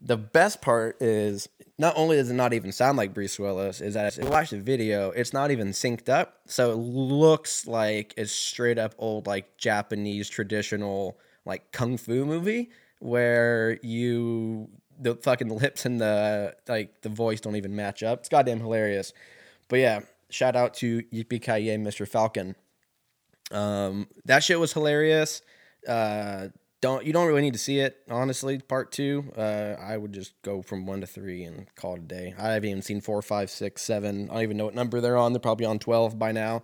the 0.00 0.16
best 0.16 0.60
part 0.60 1.00
is 1.00 1.48
not 1.78 1.94
only 1.96 2.16
does 2.16 2.30
it 2.30 2.34
not 2.34 2.52
even 2.52 2.72
sound 2.72 2.98
like 2.98 3.14
Bruce 3.14 3.38
Willis, 3.38 3.80
is 3.80 3.94
that 3.94 4.06
if 4.06 4.24
you 4.24 4.30
watch 4.30 4.50
the 4.50 4.60
video, 4.60 5.10
it's 5.10 5.32
not 5.32 5.50
even 5.50 5.68
synced 5.68 6.08
up. 6.08 6.40
So 6.46 6.72
it 6.72 6.76
looks 6.76 7.66
like 7.66 8.12
it's 8.16 8.32
straight 8.32 8.78
up 8.78 8.94
old, 8.98 9.26
like 9.26 9.56
Japanese 9.56 10.28
traditional, 10.28 11.18
like 11.44 11.70
kung 11.70 11.96
fu 11.96 12.24
movie 12.24 12.70
where 13.04 13.78
you 13.82 14.68
the 15.04 15.14
fucking 15.14 15.48
lips 15.48 15.86
and 15.86 16.00
the 16.00 16.56
like 16.66 17.02
the 17.02 17.08
voice 17.08 17.40
don't 17.40 17.56
even 17.56 17.76
match 17.76 18.02
up. 18.02 18.20
It's 18.20 18.28
goddamn 18.28 18.60
hilarious. 18.60 19.12
But 19.68 19.78
yeah, 19.78 20.00
shout 20.30 20.56
out 20.56 20.74
to 20.74 21.02
Yippee 21.12 21.42
Ki 21.42 21.68
Mr. 21.76 22.08
Falcon. 22.08 22.56
Um, 23.52 24.08
that 24.24 24.42
shit 24.42 24.58
was 24.58 24.72
hilarious. 24.72 25.42
Uh, 25.86 26.48
don't 26.80 27.04
you 27.04 27.12
don't 27.12 27.26
really 27.26 27.42
need 27.42 27.52
to 27.52 27.58
see 27.58 27.78
it 27.78 27.98
honestly. 28.10 28.58
Part 28.58 28.90
two, 28.92 29.32
uh, 29.36 29.76
I 29.78 29.96
would 29.96 30.12
just 30.12 30.34
go 30.42 30.62
from 30.62 30.86
one 30.86 31.00
to 31.02 31.06
three 31.06 31.44
and 31.44 31.72
call 31.76 31.94
it 31.94 32.00
a 32.00 32.02
day. 32.02 32.34
I 32.38 32.52
haven't 32.52 32.68
even 32.68 32.82
seen 32.82 33.00
four, 33.00 33.22
five, 33.22 33.50
six, 33.50 33.82
seven. 33.82 34.28
I 34.30 34.34
don't 34.34 34.42
even 34.42 34.56
know 34.56 34.64
what 34.66 34.74
number 34.74 35.00
they're 35.00 35.16
on. 35.16 35.32
They're 35.32 35.40
probably 35.40 35.66
on 35.66 35.78
twelve 35.78 36.18
by 36.18 36.32
now. 36.32 36.62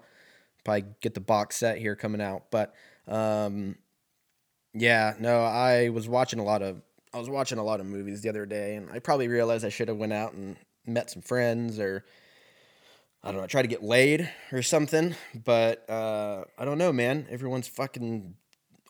Probably 0.64 0.84
get 1.00 1.14
the 1.14 1.20
box 1.20 1.56
set 1.56 1.78
here 1.78 1.96
coming 1.96 2.20
out, 2.20 2.50
but 2.50 2.74
um, 3.08 3.76
yeah, 4.74 5.14
no, 5.18 5.42
I 5.42 5.88
was 5.88 6.08
watching 6.08 6.38
a 6.38 6.44
lot 6.44 6.62
of 6.62 6.82
I 7.12 7.18
was 7.18 7.28
watching 7.28 7.58
a 7.58 7.64
lot 7.64 7.80
of 7.80 7.86
movies 7.86 8.20
the 8.22 8.28
other 8.28 8.46
day, 8.46 8.76
and 8.76 8.90
I 8.90 9.00
probably 9.00 9.28
realized 9.28 9.64
I 9.64 9.68
should 9.68 9.88
have 9.88 9.96
went 9.96 10.12
out 10.12 10.32
and 10.32 10.56
met 10.86 11.10
some 11.10 11.22
friends, 11.22 11.78
or 11.78 12.04
I 13.22 13.32
don't 13.32 13.40
know, 13.40 13.46
try 13.46 13.62
to 13.62 13.68
get 13.68 13.82
laid 13.82 14.30
or 14.52 14.62
something. 14.62 15.14
But 15.44 15.88
uh, 15.90 16.44
I 16.56 16.64
don't 16.64 16.78
know, 16.78 16.92
man. 16.92 17.26
Everyone's 17.28 17.68
fucking 17.68 18.34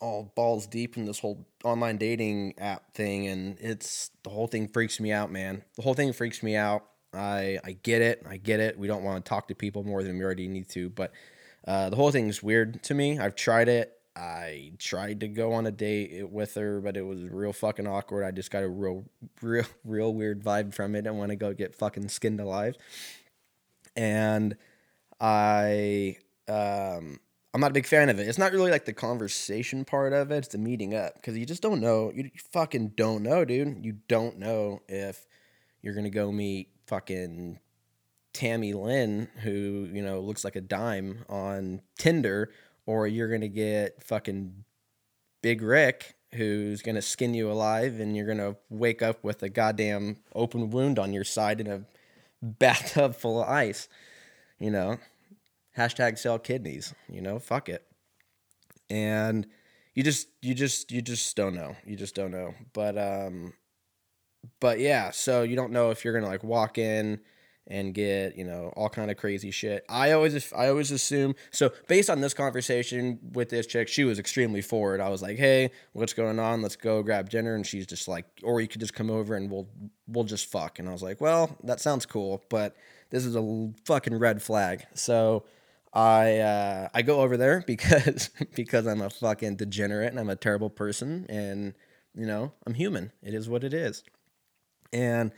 all 0.01 0.33
balls 0.35 0.67
deep 0.67 0.97
in 0.97 1.05
this 1.05 1.19
whole 1.19 1.47
online 1.65 1.97
dating 1.97 2.55
app 2.59 2.95
thing, 2.95 3.27
and 3.27 3.59
it's 3.59 4.11
the 4.23 4.31
whole 4.31 4.47
thing 4.47 4.69
freaks 4.69 5.01
me 5.01 5.13
out, 5.13 5.31
man. 5.31 5.63
The 5.77 5.83
whole 5.83 5.95
thing 5.95 6.13
freaks 6.13 6.43
me 6.43 6.57
out. 6.57 6.85
I 7.15 7.59
I 7.65 7.73
get 7.83 8.03
it. 8.03 8.25
I 8.29 8.37
get 8.37 8.61
it. 8.61 8.79
We 8.79 8.87
don't 8.87 9.03
want 9.03 9.25
to 9.25 9.29
talk 9.29 9.49
to 9.49 9.55
people 9.55 9.83
more 9.83 10.03
than 10.03 10.19
we 10.19 10.25
already 10.25 10.47
need 10.47 10.69
to, 10.71 10.91
but 10.91 11.13
uh, 11.67 11.91
the 11.91 11.97
whole 11.97 12.11
thing 12.11 12.29
is 12.29 12.43
weird 12.43 12.83
to 12.85 12.95
me. 12.95 13.19
I've 13.19 13.35
tried 13.35 13.69
it. 13.69 14.00
I 14.17 14.73
tried 14.79 15.21
to 15.21 15.29
go 15.29 15.53
on 15.53 15.67
a 15.67 15.71
date 15.71 16.29
with 16.29 16.55
her, 16.55 16.81
but 16.81 16.97
it 16.97 17.03
was 17.03 17.23
real 17.23 17.53
fucking 17.53 17.87
awkward. 17.87 18.25
I 18.25 18.31
just 18.31 18.51
got 18.51 18.63
a 18.63 18.69
real, 18.69 19.05
real, 19.43 19.67
real 19.85 20.13
weird 20.13 20.43
vibe 20.43 20.75
from 20.75 20.95
it. 20.95 21.07
I 21.07 21.11
want 21.11 21.31
to 21.31 21.37
go 21.37 21.55
get 21.55 21.75
fucking 21.75 22.09
skinned 22.09 22.41
alive. 22.41 22.77
And 23.97 24.57
I, 25.21 26.17
um, 26.49 27.21
I'm 27.53 27.61
not 27.61 27.73
a 27.73 27.75
big 27.75 27.87
fan 27.87 28.09
of 28.09 28.19
it. 28.19 28.29
It's 28.29 28.39
not 28.39 28.53
really 28.53 28.71
like 28.71 28.85
the 28.85 28.93
conversation 28.93 29.85
part 29.85 30.13
of 30.13 30.31
it. 30.31 30.39
It's 30.39 30.49
the 30.49 30.59
meeting 30.59 30.95
up 30.95 31.15
because 31.15 31.37
you 31.37 31.45
just 31.45 31.63
don't 31.63 31.81
know. 31.81 32.13
You 32.15 32.31
fucking 32.53 32.93
don't 32.97 33.23
know, 33.23 33.45
dude. 33.45 33.85
You 33.85 33.97
don't 34.07 34.39
know 34.39 34.83
if 34.89 35.27
you're 35.83 35.95
gonna 35.95 36.11
go 36.11 36.31
meet 36.31 36.69
fucking 36.87 37.59
Tammy 38.33 38.73
Lynn, 38.73 39.29
who 39.43 39.89
you 39.93 40.03
know 40.03 40.21
looks 40.21 40.45
like 40.45 40.55
a 40.55 40.61
dime 40.61 41.25
on 41.29 41.83
Tinder, 41.99 42.53
or 42.87 43.07
you're 43.07 43.29
going 43.29 43.41
to 43.41 43.49
get 43.49 44.03
fucking 44.03 44.65
Big 45.43 45.63
Rick 45.63 46.17
who's 46.35 46.83
going 46.83 46.95
to 46.95 47.03
skin 47.03 47.35
you 47.35 47.51
alive 47.51 47.99
and 47.99 48.17
you're 48.17 48.27
going 48.27 48.39
to 48.39 48.57
wake 48.69 49.03
up 49.03 49.25
with 49.25 49.43
a 49.43 49.49
goddamn 49.49 50.17
open 50.35 50.71
wound 50.71 50.99
on 50.99 51.13
your 51.13 51.25
side 51.25 51.61
in 51.61 51.67
a 51.67 51.83
bathtub 52.43 53.17
full 53.17 53.43
of 53.43 53.49
ice. 53.49 53.89
You 54.59 54.71
know, 54.71 54.99
hashtag 55.77 56.19
sell 56.19 56.39
kidneys, 56.39 56.95
you 57.09 57.21
know, 57.21 57.39
fuck 57.39 57.69
it. 57.69 57.87
And 58.89 59.47
you 59.95 60.03
just, 60.03 60.29
you 60.43 60.55
just, 60.55 60.93
you 60.93 61.01
just 61.01 61.35
don't 61.37 61.55
know. 61.55 61.77
You 61.85 61.97
just 61.97 62.15
don't 62.15 62.31
know. 62.31 62.55
But, 62.73 62.99
um, 62.99 63.55
but 64.61 64.79
yeah, 64.79 65.11
so 65.11 65.43
you 65.43 65.57
don't 65.57 65.73
know 65.73 65.91
if 65.91 66.05
you're 66.05 66.13
going 66.13 66.25
to 66.25 66.31
like 66.31 66.45
walk 66.45 66.79
in 66.79 67.21
and 67.67 67.95
get 67.95 68.37
you 68.37 68.45
know 68.45 68.73
all 68.77 68.89
kind 68.89 69.11
of 69.11 69.17
crazy 69.17 69.51
shit. 69.51 69.85
I 69.89 70.13
always 70.13 70.53
I 70.53 70.69
always 70.69 70.91
assume 70.91 71.35
so 71.51 71.73
based 71.89 72.11
on 72.11 72.21
this 72.21 72.35
conversation 72.35 73.19
with 73.33 73.49
this 73.49 73.67
chick, 73.67 73.89
she 73.89 74.05
was 74.05 74.19
extremely 74.19 74.61
forward. 74.61 75.01
I 75.01 75.09
was 75.09 75.23
like, 75.23 75.39
hey, 75.39 75.71
what's 75.93 76.13
going 76.13 76.39
on? 76.39 76.63
Let's 76.63 76.77
go 76.77 77.03
grab 77.03 77.31
dinner, 77.31 77.55
and 77.55 77.67
she's 77.67 77.87
just 77.87 78.09
like, 78.09 78.27
or 78.43 78.61
you 78.61 78.69
could 78.69 78.81
just 78.81 78.95
come 78.95 79.11
over 79.11 79.35
and 79.35 79.51
we'll 79.51 79.69
we'll 80.09 80.25
just 80.25 80.51
fuck. 80.51 80.79
And 80.79 80.89
I 80.89 80.93
was 80.93 81.03
like, 81.03 81.21
well, 81.21 81.57
that 81.63 81.81
sounds 81.81 82.07
cool, 82.07 82.43
but 82.51 82.77
this 83.11 83.25
is 83.25 83.37
a 83.37 83.71
fucking 83.85 84.19
red 84.19 84.43
flag. 84.43 84.85
So. 84.95 85.45
I 85.93 86.39
uh, 86.39 86.89
I 86.95 87.03
go 87.03 87.21
over 87.21 87.37
there 87.37 87.65
because 87.67 88.31
because 88.55 88.87
I'm 88.87 89.03
a 89.03 89.11
fucking 89.11 89.57
degenerate 89.57 90.11
and 90.11 90.21
I'm 90.21 90.31
a 90.31 90.37
terrible 90.37 90.71
person 90.71 91.27
and 91.29 91.75
you 92.15 92.27
know 92.27 92.53
I'm 92.65 92.75
human. 92.75 93.11
It 93.25 93.35
is 93.35 93.49
what 93.49 93.65
it 93.65 93.75
is. 93.75 94.05
And 94.93 95.33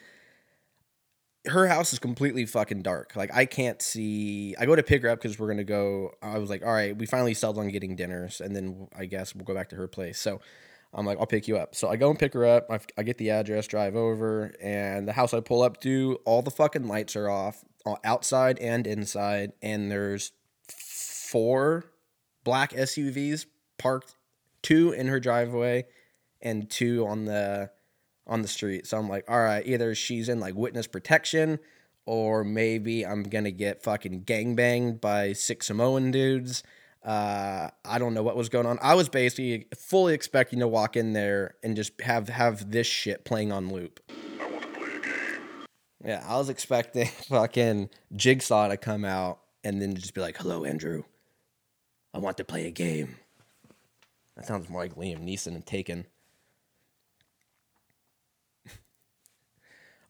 her 1.46 1.66
house 1.66 1.92
is 1.92 1.98
completely 1.98 2.46
fucking 2.46 2.82
dark. 2.82 3.16
Like 3.16 3.34
I 3.34 3.46
can't 3.46 3.82
see. 3.82 4.54
I 4.58 4.66
go 4.66 4.76
to 4.76 4.82
pick 4.82 5.02
her 5.02 5.08
up 5.08 5.20
because 5.20 5.38
we're 5.38 5.48
gonna 5.48 5.64
go. 5.64 6.12
I 6.22 6.38
was 6.38 6.50
like, 6.50 6.64
all 6.64 6.72
right, 6.72 6.96
we 6.96 7.06
finally 7.06 7.34
settled 7.34 7.58
on 7.58 7.68
getting 7.68 7.96
dinners, 7.96 8.40
and 8.40 8.54
then 8.54 8.88
I 8.96 9.06
guess 9.06 9.34
we'll 9.34 9.44
go 9.44 9.54
back 9.54 9.68
to 9.70 9.76
her 9.76 9.88
place. 9.88 10.20
So 10.20 10.40
I'm 10.94 11.06
like, 11.06 11.18
I'll 11.18 11.26
pick 11.26 11.48
you 11.48 11.56
up. 11.56 11.74
So 11.74 11.88
I 11.88 11.96
go 11.96 12.10
and 12.10 12.18
pick 12.18 12.34
her 12.34 12.44
up. 12.44 12.66
I, 12.70 12.78
I 12.98 13.02
get 13.02 13.18
the 13.18 13.30
address, 13.30 13.66
drive 13.66 13.96
over, 13.96 14.54
and 14.62 15.08
the 15.08 15.12
house 15.12 15.32
I 15.32 15.40
pull 15.40 15.62
up 15.62 15.80
to, 15.80 16.18
all 16.24 16.42
the 16.42 16.50
fucking 16.50 16.86
lights 16.86 17.16
are 17.16 17.30
off, 17.30 17.64
outside 18.04 18.58
and 18.58 18.86
inside, 18.86 19.52
and 19.62 19.90
there's 19.90 20.32
four 20.68 21.86
black 22.44 22.72
SUVs 22.72 23.46
parked, 23.78 24.14
two 24.60 24.92
in 24.92 25.06
her 25.06 25.18
driveway, 25.18 25.86
and 26.42 26.68
two 26.68 27.06
on 27.06 27.24
the 27.24 27.70
on 28.26 28.42
the 28.42 28.48
street. 28.48 28.86
So 28.86 28.98
I'm 28.98 29.08
like, 29.08 29.24
all 29.28 29.40
right, 29.40 29.66
either 29.66 29.94
she's 29.94 30.28
in 30.28 30.40
like 30.40 30.54
witness 30.54 30.86
protection 30.86 31.58
or 32.06 32.44
maybe 32.44 33.06
I'm 33.06 33.22
gonna 33.22 33.50
get 33.50 33.82
fucking 33.82 34.24
gangbanged 34.24 35.00
by 35.00 35.32
six 35.32 35.66
Samoan 35.66 36.10
dudes. 36.10 36.62
Uh, 37.04 37.68
I 37.84 37.98
don't 37.98 38.14
know 38.14 38.22
what 38.22 38.36
was 38.36 38.48
going 38.48 38.66
on. 38.66 38.78
I 38.80 38.94
was 38.94 39.08
basically 39.08 39.66
fully 39.76 40.14
expecting 40.14 40.60
to 40.60 40.68
walk 40.68 40.96
in 40.96 41.12
there 41.12 41.54
and 41.62 41.74
just 41.74 42.00
have 42.00 42.28
have 42.28 42.70
this 42.70 42.86
shit 42.86 43.24
playing 43.24 43.50
on 43.50 43.72
loop. 43.72 44.00
I 44.40 44.46
want 44.50 44.62
to 44.62 44.68
play 44.68 44.88
a 44.88 45.00
game. 45.00 45.66
Yeah, 46.04 46.24
I 46.26 46.36
was 46.36 46.48
expecting 46.48 47.06
fucking 47.28 47.90
Jigsaw 48.14 48.68
to 48.68 48.76
come 48.76 49.04
out 49.04 49.40
and 49.64 49.82
then 49.82 49.94
just 49.94 50.14
be 50.14 50.20
like, 50.20 50.36
"Hello, 50.36 50.64
Andrew. 50.64 51.04
I 52.14 52.18
want 52.18 52.36
to 52.36 52.44
play 52.44 52.66
a 52.66 52.70
game." 52.70 53.16
That 54.36 54.46
sounds 54.46 54.68
more 54.68 54.82
like 54.82 54.94
Liam 54.94 55.24
Neeson 55.24 55.54
and 55.54 55.66
Taken. 55.66 56.06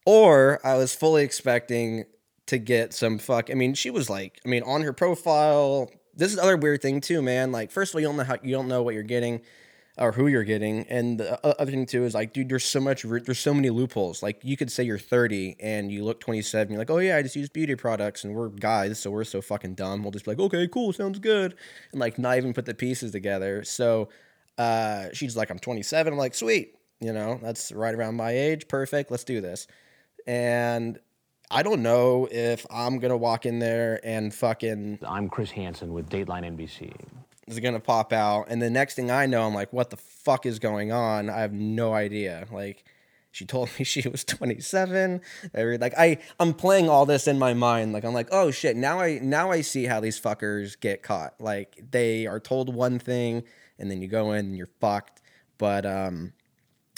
Or 0.05 0.61
I 0.65 0.77
was 0.77 0.95
fully 0.95 1.23
expecting 1.23 2.05
to 2.47 2.59
get 2.59 2.93
some 2.93 3.19
fuck. 3.19 3.51
I 3.51 3.55
mean, 3.55 3.75
she 3.75 3.91
was 3.91 4.11
like, 4.11 4.41
I 4.45 4.49
mean, 4.49 4.62
on 4.65 4.83
her 4.83 4.93
profile. 4.93 5.91
This 6.15 6.31
is 6.31 6.37
the 6.37 6.43
other 6.43 6.57
weird 6.57 6.83
thing 6.83 7.01
too, 7.01 7.23
man. 7.23 7.53
Like, 7.53 7.71
first 7.71 7.93
of 7.93 7.97
all, 7.97 8.01
you 8.03 8.09
don't 8.09 8.17
know 8.17 8.25
how 8.25 8.37
you 8.43 8.53
don't 8.53 8.69
know 8.69 8.83
what 8.83 8.95
you're 8.95 9.03
getting 9.03 9.41
or 9.99 10.12
who 10.12 10.27
you're 10.27 10.45
getting, 10.45 10.87
and 10.88 11.21
the 11.21 11.47
other 11.61 11.71
thing 11.71 11.85
too 11.85 12.05
is 12.05 12.15
like, 12.15 12.33
dude, 12.33 12.49
there's 12.49 12.65
so 12.65 12.81
much, 12.81 13.03
there's 13.03 13.38
so 13.38 13.53
many 13.53 13.69
loopholes. 13.69 14.23
Like, 14.23 14.41
you 14.43 14.57
could 14.57 14.71
say 14.73 14.85
you're 14.85 14.99
30 14.99 15.57
and 15.61 15.93
you 15.93 16.03
look 16.03 16.19
27. 16.19 16.73
You're 16.73 16.79
like, 16.79 16.91
oh 16.91 16.99
yeah, 16.99 17.17
I 17.17 17.23
just 17.23 17.37
use 17.37 17.49
beauty 17.49 17.75
products, 17.75 18.25
and 18.25 18.35
we're 18.35 18.49
guys, 18.49 18.99
so 18.99 19.11
we're 19.11 19.25
so 19.25 19.43
fucking 19.43 19.75
dumb. 19.75 20.03
We'll 20.03 20.11
just 20.11 20.25
be 20.25 20.33
like, 20.33 20.41
okay, 20.41 20.67
cool, 20.69 20.93
sounds 20.93 21.19
good, 21.19 21.55
and 21.93 22.01
like 22.01 22.19
not 22.19 22.37
even 22.38 22.55
put 22.55 22.65
the 22.65 22.75
pieces 22.75 23.12
together. 23.12 23.65
So, 23.65 24.09
uh, 24.59 25.07
she's 25.12 25.37
like, 25.37 25.51
I'm 25.51 25.59
27. 25.59 26.12
I'm 26.12 26.19
like, 26.19 26.35
sweet, 26.35 26.75
you 27.01 27.12
know, 27.12 27.38
that's 27.43 27.71
right 27.73 27.95
around 27.95 28.17
my 28.17 28.33
age. 28.33 28.69
Perfect. 28.69 29.11
Let's 29.11 29.25
do 29.25 29.41
this 29.41 29.67
and 30.27 30.99
I 31.51 31.63
don't 31.63 31.83
know 31.83 32.29
if 32.31 32.65
I'm 32.71 32.99
gonna 32.99 33.17
walk 33.17 33.45
in 33.47 33.59
there 33.59 34.01
and 34.03 34.35
fucking 34.35 35.01
I'm 35.07 35.29
Chris 35.29 35.51
Hansen 35.51 35.93
with 35.93 36.09
Dateline 36.09 36.45
NBC. 36.57 36.95
is 37.47 37.61
gonna 37.61 37.81
pop 37.81 38.13
out, 38.13 38.47
and 38.49 38.63
the 38.63 38.71
next 38.71 38.95
thing 38.95 39.11
I 39.11 39.27
know, 39.27 39.43
I'm 39.47 39.55
like, 39.55 39.73
what 39.73 39.91
the 39.91 39.97
fuck 39.97 40.47
is 40.47 40.59
going 40.59 40.93
on? 40.93 41.29
I 41.29 41.41
have 41.41 41.53
no 41.53 41.93
idea. 41.93 42.47
Like, 42.51 42.85
she 43.33 43.45
told 43.47 43.71
me 43.79 43.85
she 43.85 44.09
was 44.09 44.25
27. 44.25 45.21
Every 45.53 45.79
like 45.79 45.95
I 45.99 46.19
I'm 46.39 46.55
playing 46.55 46.89
all 46.89 47.05
this 47.05 47.27
in 47.27 47.39
my 47.39 47.55
mind. 47.55 47.93
Like 47.93 48.05
I'm 48.05 48.15
like, 48.15 48.29
oh 48.31 48.51
shit, 48.51 48.77
now 48.77 49.01
I 49.01 49.19
now 49.21 49.51
I 49.51 49.63
see 49.63 49.85
how 49.85 50.01
these 50.01 50.21
fuckers 50.21 50.79
get 50.79 51.03
caught. 51.03 51.35
Like 51.41 51.83
they 51.91 52.27
are 52.27 52.39
told 52.41 52.73
one 52.75 52.99
thing, 52.99 53.43
and 53.79 53.91
then 53.91 54.01
you 54.01 54.09
go 54.09 54.33
in 54.33 54.47
and 54.47 54.57
you're 54.57 54.71
fucked. 54.81 55.21
But 55.59 55.85
um, 55.85 56.35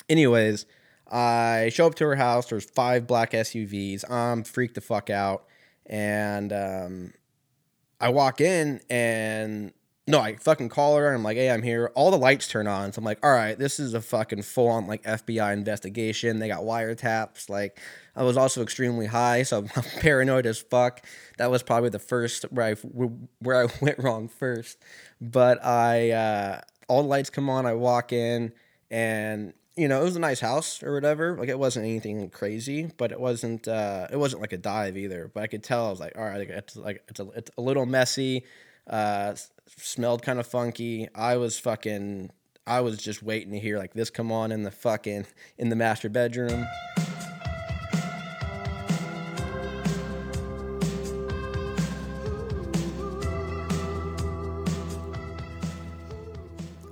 anyways. 0.08 0.66
I 1.14 1.70
show 1.72 1.86
up 1.86 1.94
to 1.96 2.04
her 2.06 2.16
house. 2.16 2.46
There's 2.46 2.68
five 2.68 3.06
black 3.06 3.30
SUVs. 3.30 4.10
I'm 4.10 4.42
freaked 4.42 4.74
the 4.74 4.80
fuck 4.80 5.10
out, 5.10 5.44
and 5.86 6.52
um, 6.52 7.12
I 8.00 8.08
walk 8.08 8.40
in 8.40 8.80
and 8.90 9.72
no, 10.06 10.20
I 10.20 10.34
fucking 10.36 10.68
call 10.68 10.96
her. 10.96 11.06
And 11.06 11.16
I'm 11.16 11.22
like, 11.22 11.36
hey, 11.36 11.50
I'm 11.50 11.62
here. 11.62 11.90
All 11.94 12.10
the 12.10 12.18
lights 12.18 12.48
turn 12.48 12.66
on, 12.66 12.92
so 12.92 12.98
I'm 12.98 13.04
like, 13.04 13.24
all 13.24 13.30
right, 13.30 13.56
this 13.56 13.78
is 13.78 13.94
a 13.94 14.00
fucking 14.00 14.42
full 14.42 14.68
on 14.68 14.88
like 14.88 15.04
FBI 15.04 15.52
investigation. 15.52 16.40
They 16.40 16.48
got 16.48 16.62
wiretaps. 16.62 17.48
Like, 17.48 17.78
I 18.16 18.24
was 18.24 18.36
also 18.36 18.60
extremely 18.60 19.06
high, 19.06 19.44
so 19.44 19.58
I'm 19.58 19.82
paranoid 20.00 20.46
as 20.46 20.60
fuck. 20.60 21.06
That 21.38 21.48
was 21.48 21.62
probably 21.62 21.90
the 21.90 22.00
first 22.00 22.42
where 22.50 22.66
I 22.66 22.74
where 23.38 23.64
I 23.64 23.72
went 23.80 24.00
wrong 24.00 24.26
first. 24.26 24.78
But 25.20 25.64
I 25.64 26.10
uh, 26.10 26.60
all 26.88 27.02
the 27.02 27.08
lights 27.08 27.30
come 27.30 27.48
on. 27.48 27.66
I 27.66 27.74
walk 27.74 28.12
in 28.12 28.52
and 28.90 29.54
you 29.76 29.88
know, 29.88 30.00
it 30.00 30.04
was 30.04 30.16
a 30.16 30.20
nice 30.20 30.40
house 30.40 30.82
or 30.82 30.94
whatever. 30.94 31.36
Like 31.36 31.48
it 31.48 31.58
wasn't 31.58 31.86
anything 31.86 32.30
crazy, 32.30 32.90
but 32.96 33.12
it 33.12 33.20
wasn't 33.20 33.66
uh 33.66 34.06
it 34.10 34.16
wasn't 34.16 34.42
like 34.42 34.52
a 34.52 34.58
dive 34.58 34.96
either. 34.96 35.30
But 35.32 35.42
I 35.42 35.46
could 35.46 35.64
tell 35.64 35.86
I 35.86 35.90
was 35.90 36.00
like, 36.00 36.16
all 36.16 36.24
right, 36.24 36.48
it's 36.48 36.76
like 36.76 37.02
it's 37.08 37.20
a 37.20 37.28
it's 37.30 37.50
a 37.58 37.60
little 37.60 37.86
messy, 37.86 38.44
uh 38.88 39.34
smelled 39.76 40.22
kind 40.22 40.38
of 40.38 40.46
funky. 40.46 41.08
I 41.14 41.36
was 41.36 41.58
fucking 41.58 42.30
I 42.66 42.80
was 42.80 42.98
just 42.98 43.22
waiting 43.22 43.52
to 43.52 43.58
hear 43.58 43.78
like 43.78 43.94
this 43.94 44.10
come 44.10 44.30
on 44.30 44.52
in 44.52 44.62
the 44.62 44.70
fucking 44.70 45.26
in 45.58 45.68
the 45.70 45.76
master 45.76 46.08
bedroom. 46.08 46.66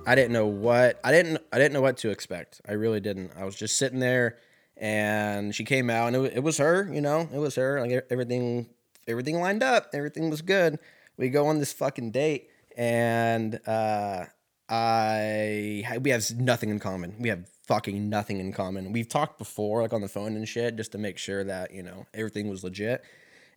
I 0.05 0.15
didn't 0.15 0.33
know 0.33 0.47
what 0.47 0.99
I 1.03 1.11
didn't 1.11 1.39
I 1.51 1.57
didn't 1.57 1.73
know 1.73 1.81
what 1.81 1.97
to 1.97 2.09
expect. 2.09 2.61
I 2.67 2.73
really 2.73 2.99
didn't. 2.99 3.31
I 3.37 3.45
was 3.45 3.55
just 3.55 3.77
sitting 3.77 3.99
there, 3.99 4.37
and 4.75 5.55
she 5.55 5.63
came 5.63 5.89
out, 5.89 6.13
and 6.13 6.25
it, 6.25 6.33
it 6.37 6.43
was 6.43 6.57
her. 6.57 6.91
You 6.91 7.01
know, 7.01 7.29
it 7.33 7.37
was 7.37 7.55
her. 7.55 7.79
Like 7.79 8.05
everything, 8.09 8.67
everything 9.07 9.39
lined 9.39 9.63
up. 9.63 9.89
Everything 9.93 10.29
was 10.29 10.41
good. 10.41 10.79
We 11.17 11.29
go 11.29 11.47
on 11.47 11.59
this 11.59 11.71
fucking 11.71 12.11
date, 12.11 12.49
and 12.75 13.59
uh, 13.65 14.25
I 14.67 15.85
we 16.01 16.09
have 16.09 16.29
nothing 16.37 16.69
in 16.69 16.79
common. 16.79 17.15
We 17.19 17.29
have 17.29 17.47
fucking 17.67 18.09
nothing 18.09 18.39
in 18.39 18.51
common. 18.51 18.91
We've 18.91 19.07
talked 19.07 19.37
before, 19.37 19.83
like 19.83 19.93
on 19.93 20.01
the 20.01 20.09
phone 20.09 20.35
and 20.35 20.47
shit, 20.47 20.75
just 20.75 20.91
to 20.93 20.97
make 20.97 21.17
sure 21.17 21.45
that 21.45 21.73
you 21.73 21.83
know 21.83 22.07
everything 22.13 22.49
was 22.49 22.63
legit 22.63 23.03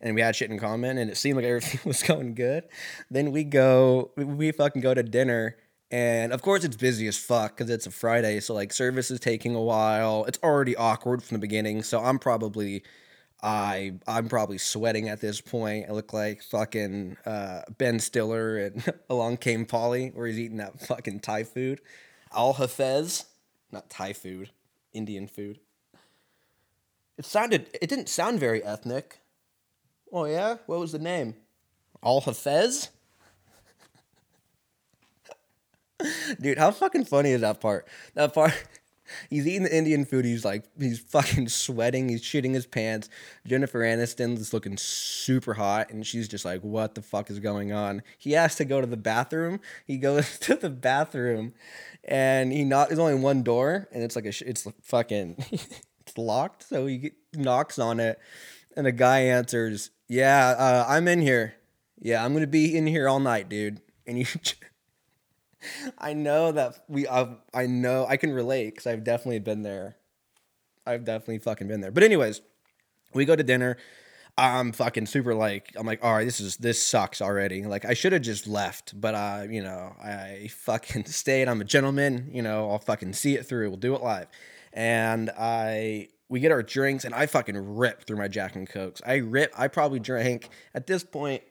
and 0.01 0.15
we 0.15 0.21
had 0.21 0.37
shit 0.37 0.51
in 0.51 0.59
common 0.59 0.99
and 0.99 1.11
it 1.11 1.17
seemed 1.17 1.37
like 1.37 1.45
everything 1.47 1.81
was 1.85 2.03
going 2.03 2.35
good. 2.35 2.65
Then 3.11 3.33
we 3.33 3.45
go, 3.45 4.11
we 4.17 4.53
fucking 4.53 4.83
go 4.83 4.95
to 4.95 5.03
dinner. 5.03 5.57
And 5.91 6.33
of 6.33 6.43
course, 6.43 6.65
it's 6.65 6.77
busy 6.77 7.07
as 7.07 7.17
fuck 7.17 7.57
because 7.57 7.71
it's 7.71 7.87
a 7.87 7.91
Friday. 7.91 8.41
So, 8.41 8.55
like, 8.55 8.73
service 8.73 9.11
is 9.11 9.21
taking 9.21 9.55
a 9.55 9.63
while. 9.63 10.25
It's 10.25 10.39
already 10.43 10.75
awkward 10.75 11.23
from 11.23 11.37
the 11.37 11.41
beginning. 11.41 11.83
So, 11.85 12.03
I'm 12.03 12.19
probably, 12.19 12.83
I, 13.41 13.95
I'm 14.09 14.29
probably 14.29 14.59
sweating 14.59 15.09
at 15.09 15.21
this 15.21 15.41
point. 15.41 15.87
I 15.89 15.93
look 15.93 16.13
like 16.13 16.43
fucking 16.43 17.17
uh, 17.25 17.63
Ben 17.79 18.01
Stiller 18.01 18.59
and 18.59 18.93
Along 19.11 19.37
Came 19.37 19.65
Polly, 19.65 20.11
where 20.13 20.27
he's 20.27 20.41
eating 20.41 20.57
that 20.57 20.81
fucking 20.81 21.21
Thai 21.21 21.45
food. 21.45 21.81
Al 22.35 22.55
Hafez, 22.55 23.27
not 23.71 23.89
Thai 23.89 24.13
food, 24.13 24.51
Indian 24.93 25.29
food. 25.29 25.61
It 27.17 27.25
sounded, 27.25 27.69
it 27.81 27.89
didn't 27.89 28.09
sound 28.09 28.41
very 28.41 28.63
ethnic. 28.63 29.21
Oh 30.13 30.25
yeah, 30.25 30.57
what 30.67 30.81
was 30.81 30.93
the 30.93 30.99
name? 30.99 31.35
Al 32.03 32.21
Hafez. 32.21 32.89
Dude, 36.41 36.59
how 36.59 36.71
fucking 36.71 37.05
funny 37.05 37.31
is 37.31 37.41
that 37.41 37.61
part? 37.61 37.87
That 38.15 38.35
part. 38.35 38.53
He's 39.31 39.47
eating 39.47 39.63
the 39.63 39.77
Indian 39.77 40.05
food. 40.05 40.25
He's 40.25 40.45
like, 40.45 40.65
he's 40.81 40.99
fucking 40.99 41.49
sweating. 41.49 42.09
He's 42.09 42.23
shitting 42.23 42.55
his 42.55 42.67
pants. 42.67 43.09
Jennifer 43.47 43.79
Aniston 43.81 44.37
is 44.37 44.53
looking 44.53 44.77
super 44.77 45.55
hot, 45.55 45.91
and 45.91 46.05
she's 46.05 46.27
just 46.27 46.45
like, 46.45 46.63
"What 46.63 46.97
the 46.97 47.03
fuck 47.03 47.31
is 47.31 47.39
going 47.39 47.73
on?" 47.73 48.03
He 48.19 48.33
has 48.33 48.57
to 48.57 48.65
go 48.65 48.81
to 48.81 48.87
the 48.87 48.97
bathroom. 48.97 49.61
He 49.87 49.97
goes 49.97 50.39
to 50.41 50.57
the 50.57 50.71
bathroom, 50.71 51.55
and 52.03 52.53
he 52.53 52.65
not. 52.65 52.89
There's 52.89 52.99
only 52.99 53.15
one 53.15 53.45
door, 53.45 53.87
and 53.93 54.03
it's 54.03 54.17
like 54.17 54.27
a. 54.27 54.33
It's 54.45 54.67
fucking. 54.83 55.37
it's 55.53 56.19
locked, 56.19 56.65
so 56.65 56.87
he 56.87 57.13
knocks 57.33 57.79
on 57.79 58.01
it, 58.01 58.19
and 58.77 58.89
a 58.89 58.93
guy 58.93 59.21
answers, 59.21 59.91
"Yeah, 60.09 60.49
uh, 60.59 60.85
I'm 60.89 61.07
in 61.07 61.21
here. 61.21 61.55
Yeah, 62.01 62.25
I'm 62.25 62.33
gonna 62.33 62.49
be 62.49 62.77
in 62.77 62.89
here 62.89 63.09
all 63.09 63.21
night, 63.21 63.49
dude." 63.49 63.81
And 64.05 64.19
you. 64.19 64.27
I 65.99 66.13
know 66.13 66.53
that 66.53 66.85
we. 66.89 67.07
I, 67.09 67.37
I 67.55 67.67
know 67.67 68.07
I 68.09 68.17
can 68.17 68.33
relate 68.33 68.71
because 68.71 68.87
I've 68.87 69.05
definitely 69.05 69.41
been 69.41 69.63
there. 69.63 69.97
I've 70.87 71.05
definitely 71.05 71.39
fucking 71.39 71.67
been 71.69 71.81
there. 71.81 71.91
But 71.91 72.03
anyways, 72.03 72.41
we 73.13 73.25
go 73.25 73.37
to 73.37 73.43
dinner. 73.43 73.77
I'm 74.39 74.73
fucking 74.73 75.07
super 75.07 75.35
like 75.35 75.73
I'm 75.77 75.87
like, 75.87 76.05
all 76.05 76.13
right, 76.13 76.25
this 76.25 76.41
is 76.41 76.59
this 76.59 76.83
sucks 76.83 77.23
already. 77.23 77.65
Like 77.65 77.85
I 77.87 77.95
should 77.95 78.13
have 78.13 78.23
just 78.23 78.47
left, 78.47 78.99
but 78.99 79.15
uh, 79.15 79.47
you 79.49 79.63
know, 79.63 79.95
I 80.03 80.49
fucking 80.51 81.05
stayed. 81.07 81.49
I'm 81.49 81.61
a 81.61 81.65
gentleman, 81.65 82.31
you 82.33 82.43
know, 82.43 82.71
I'll 82.71 82.79
fucking 82.79 83.15
see 83.15 83.35
it 83.35 83.47
through. 83.47 83.69
We'll 83.71 83.79
do 83.79 83.95
it 83.95 84.03
live. 84.03 84.27
And 84.75 85.31
I 85.39 86.09
we 86.29 86.41
get 86.41 86.53
our 86.53 86.63
drinks 86.63 87.05
and 87.05 87.15
I 87.15 87.27
fucking 87.27 87.77
rip 87.77 88.05
through 88.05 88.19
my 88.19 88.29
Jack 88.29 88.57
and 88.57 88.69
Cokes. 88.69 89.01
I 89.07 89.17
rip 89.17 89.53
I 89.57 89.69
probably 89.69 90.01
drank 90.01 90.51
at 90.75 90.87
this 90.87 91.03
point 91.03 91.43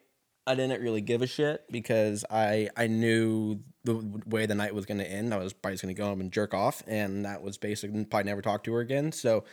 I 0.45 0.53
didn't 0.53 0.81
really 0.81 1.01
give 1.01 1.23
a 1.23 1.27
shit 1.27 1.63
because 1.71 2.23
I 2.29 2.69
I 2.77 2.85
knew 2.85 3.61
the 3.85 4.21
way 4.25 4.45
the 4.45 4.55
night 4.55 4.73
was 4.73 4.85
going 4.85 4.97
to 4.97 5.09
end. 5.09 5.33
I 5.33 5.37
was 5.37 5.53
probably 5.53 5.75
just 5.75 5.83
going 5.83 5.95
to 5.95 5.99
go 5.99 6.07
home 6.07 6.19
and 6.19 6.31
jerk 6.31 6.53
off, 6.53 6.83
and 6.87 7.23
that 7.25 7.41
was 7.41 7.57
basically 7.57 8.03
probably 8.05 8.29
never 8.29 8.41
talk 8.41 8.63
to 8.65 8.73
her 8.73 8.81
again. 8.81 9.11
So 9.11 9.43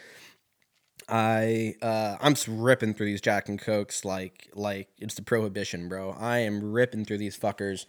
I 1.09 1.75
uh, 1.83 2.17
I'm 2.21 2.35
ripping 2.49 2.95
through 2.95 3.07
these 3.07 3.21
Jack 3.21 3.49
and 3.49 3.61
Cokes 3.61 4.05
like 4.05 4.49
like 4.55 4.89
it's 4.99 5.15
the 5.15 5.23
prohibition, 5.23 5.89
bro. 5.89 6.17
I 6.19 6.39
am 6.39 6.73
ripping 6.73 7.05
through 7.05 7.19
these 7.19 7.39
fuckers, 7.39 7.87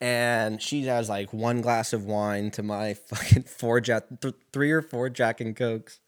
and 0.00 0.60
she 0.60 0.84
has 0.84 1.08
like 1.08 1.32
one 1.32 1.62
glass 1.62 1.92
of 1.92 2.04
wine 2.04 2.50
to 2.52 2.62
my 2.62 2.94
fucking 3.08 3.44
four 3.44 3.80
Jack, 3.80 4.04
th- 4.20 4.34
three 4.52 4.70
or 4.70 4.82
four 4.82 5.08
Jack 5.08 5.40
and 5.40 5.56
Cokes, 5.56 6.00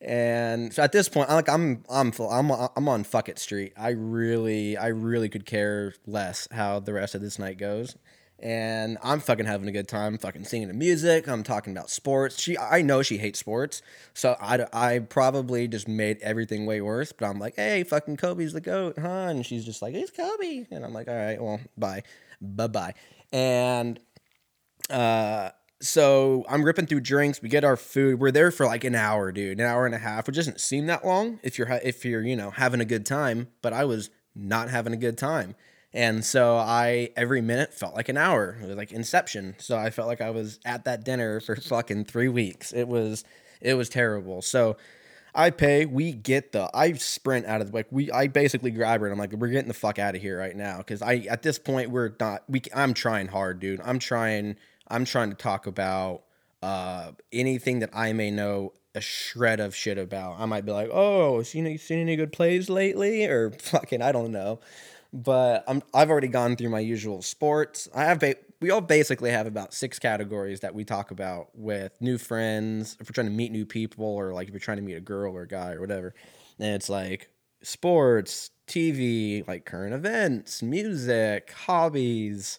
and 0.00 0.72
so 0.72 0.82
at 0.82 0.92
this 0.92 1.08
point, 1.08 1.28
I'm 1.30 1.36
like 1.36 1.48
I'm 1.48 1.84
I'm 1.88 2.12
I'm 2.30 2.50
I'm 2.76 2.88
on 2.88 3.04
fuck 3.04 3.28
it 3.28 3.38
street. 3.38 3.72
I 3.76 3.90
really 3.90 4.76
I 4.76 4.88
really 4.88 5.28
could 5.28 5.46
care 5.46 5.94
less 6.06 6.46
how 6.52 6.78
the 6.78 6.92
rest 6.92 7.14
of 7.14 7.22
this 7.22 7.38
night 7.38 7.58
goes 7.58 7.96
and 8.38 8.98
I'm 9.02 9.20
fucking 9.20 9.46
having 9.46 9.68
a 9.68 9.72
good 9.72 9.88
time, 9.88 10.18
fucking 10.18 10.44
singing 10.44 10.68
the 10.68 10.74
music. 10.74 11.26
I'm 11.26 11.42
talking 11.42 11.72
about 11.72 11.88
sports. 11.88 12.40
She, 12.40 12.58
I 12.58 12.82
know 12.82 13.02
she 13.02 13.18
hates 13.18 13.38
sports, 13.38 13.82
so 14.12 14.36
I, 14.40 14.66
I 14.72 14.98
probably 14.98 15.68
just 15.68 15.88
made 15.88 16.18
everything 16.20 16.66
way 16.66 16.80
worse. 16.80 17.12
But 17.12 17.26
I'm 17.26 17.38
like, 17.38 17.56
hey, 17.56 17.82
fucking 17.84 18.18
Kobe's 18.18 18.52
the 18.52 18.60
goat, 18.60 18.98
huh? 18.98 19.28
And 19.28 19.44
she's 19.44 19.64
just 19.64 19.80
like, 19.80 19.94
it's 19.94 20.10
Kobe, 20.10 20.66
and 20.70 20.84
I'm 20.84 20.92
like, 20.92 21.08
all 21.08 21.14
right, 21.14 21.40
well, 21.42 21.60
bye, 21.76 22.02
bye, 22.40 22.66
bye, 22.68 22.94
and 23.32 23.98
uh. 24.90 25.50
So 25.78 26.46
I'm 26.48 26.64
ripping 26.64 26.86
through 26.86 27.00
drinks. 27.02 27.42
We 27.42 27.50
get 27.50 27.62
our 27.62 27.76
food. 27.76 28.18
We're 28.18 28.30
there 28.30 28.50
for 28.50 28.64
like 28.64 28.82
an 28.84 28.94
hour, 28.94 29.30
dude, 29.30 29.60
an 29.60 29.66
hour 29.66 29.84
and 29.84 29.94
a 29.94 29.98
half, 29.98 30.26
which 30.26 30.34
doesn't 30.34 30.58
seem 30.58 30.86
that 30.86 31.04
long 31.04 31.38
if 31.42 31.58
you're 31.58 31.68
if 31.84 32.02
you're 32.02 32.22
you 32.22 32.34
know 32.34 32.48
having 32.48 32.80
a 32.80 32.86
good 32.86 33.04
time. 33.04 33.48
But 33.60 33.74
I 33.74 33.84
was 33.84 34.08
not 34.34 34.70
having 34.70 34.94
a 34.94 34.96
good 34.96 35.18
time. 35.18 35.54
And 35.96 36.22
so 36.22 36.56
I 36.58 37.08
every 37.16 37.40
minute 37.40 37.72
felt 37.72 37.94
like 37.94 38.10
an 38.10 38.18
hour. 38.18 38.58
It 38.62 38.66
was 38.66 38.76
like 38.76 38.92
Inception. 38.92 39.54
So 39.56 39.78
I 39.78 39.88
felt 39.88 40.08
like 40.08 40.20
I 40.20 40.28
was 40.28 40.60
at 40.66 40.84
that 40.84 41.04
dinner 41.04 41.40
for 41.40 41.56
fucking 41.56 42.04
three 42.04 42.28
weeks. 42.28 42.74
It 42.74 42.86
was 42.86 43.24
it 43.62 43.74
was 43.74 43.88
terrible. 43.88 44.42
So 44.42 44.76
I 45.34 45.48
pay. 45.48 45.86
We 45.86 46.12
get 46.12 46.52
the. 46.52 46.68
I 46.74 46.92
sprint 46.92 47.46
out 47.46 47.62
of 47.62 47.68
the 47.68 47.74
like. 47.74 47.86
We. 47.90 48.12
I 48.12 48.26
basically 48.26 48.72
grab 48.72 49.00
her 49.00 49.06
and 49.06 49.12
I'm 49.14 49.18
like, 49.18 49.32
we're 49.32 49.48
getting 49.48 49.68
the 49.68 49.74
fuck 49.74 49.98
out 49.98 50.14
of 50.14 50.20
here 50.20 50.38
right 50.38 50.54
now 50.54 50.78
because 50.78 51.00
I 51.00 51.26
at 51.30 51.42
this 51.42 51.58
point 51.58 51.90
we're 51.90 52.12
not. 52.20 52.42
We. 52.46 52.60
I'm 52.74 52.92
trying 52.92 53.28
hard, 53.28 53.58
dude. 53.58 53.80
I'm 53.82 53.98
trying. 53.98 54.56
I'm 54.88 55.06
trying 55.06 55.30
to 55.30 55.36
talk 55.36 55.66
about 55.66 56.24
uh 56.62 57.12
anything 57.32 57.78
that 57.78 57.90
I 57.94 58.12
may 58.12 58.30
know 58.30 58.74
a 58.94 59.00
shred 59.00 59.60
of 59.60 59.74
shit 59.74 59.96
about. 59.96 60.40
I 60.40 60.44
might 60.44 60.66
be 60.66 60.72
like, 60.72 60.90
oh, 60.92 61.42
seen 61.42 61.78
seen 61.78 62.00
any 62.00 62.16
good 62.16 62.32
plays 62.32 62.68
lately, 62.68 63.24
or 63.24 63.50
fucking 63.58 64.02
I 64.02 64.12
don't 64.12 64.30
know 64.30 64.60
but 65.12 65.64
I'm 65.66 65.82
I've 65.94 66.10
already 66.10 66.28
gone 66.28 66.56
through 66.56 66.70
my 66.70 66.80
usual 66.80 67.22
sports. 67.22 67.88
I 67.94 68.04
have 68.04 68.20
ba- 68.20 68.36
we 68.60 68.70
all 68.70 68.80
basically 68.80 69.30
have 69.30 69.46
about 69.46 69.74
six 69.74 69.98
categories 69.98 70.60
that 70.60 70.74
we 70.74 70.84
talk 70.84 71.10
about 71.10 71.48
with 71.54 71.92
new 72.00 72.18
friends, 72.18 72.96
if 73.00 73.08
we're 73.08 73.14
trying 73.14 73.26
to 73.26 73.32
meet 73.32 73.52
new 73.52 73.66
people, 73.66 74.06
or 74.06 74.32
like 74.32 74.48
if 74.48 74.52
you're 74.52 74.60
trying 74.60 74.78
to 74.78 74.82
meet 74.82 74.94
a 74.94 75.00
girl 75.00 75.34
or 75.34 75.42
a 75.42 75.48
guy 75.48 75.72
or 75.72 75.80
whatever. 75.80 76.14
And 76.58 76.74
it's 76.74 76.88
like 76.88 77.30
sports, 77.62 78.50
TV, 78.66 79.46
like 79.46 79.64
current 79.64 79.94
events, 79.94 80.62
music, 80.62 81.52
hobbies, 81.52 82.58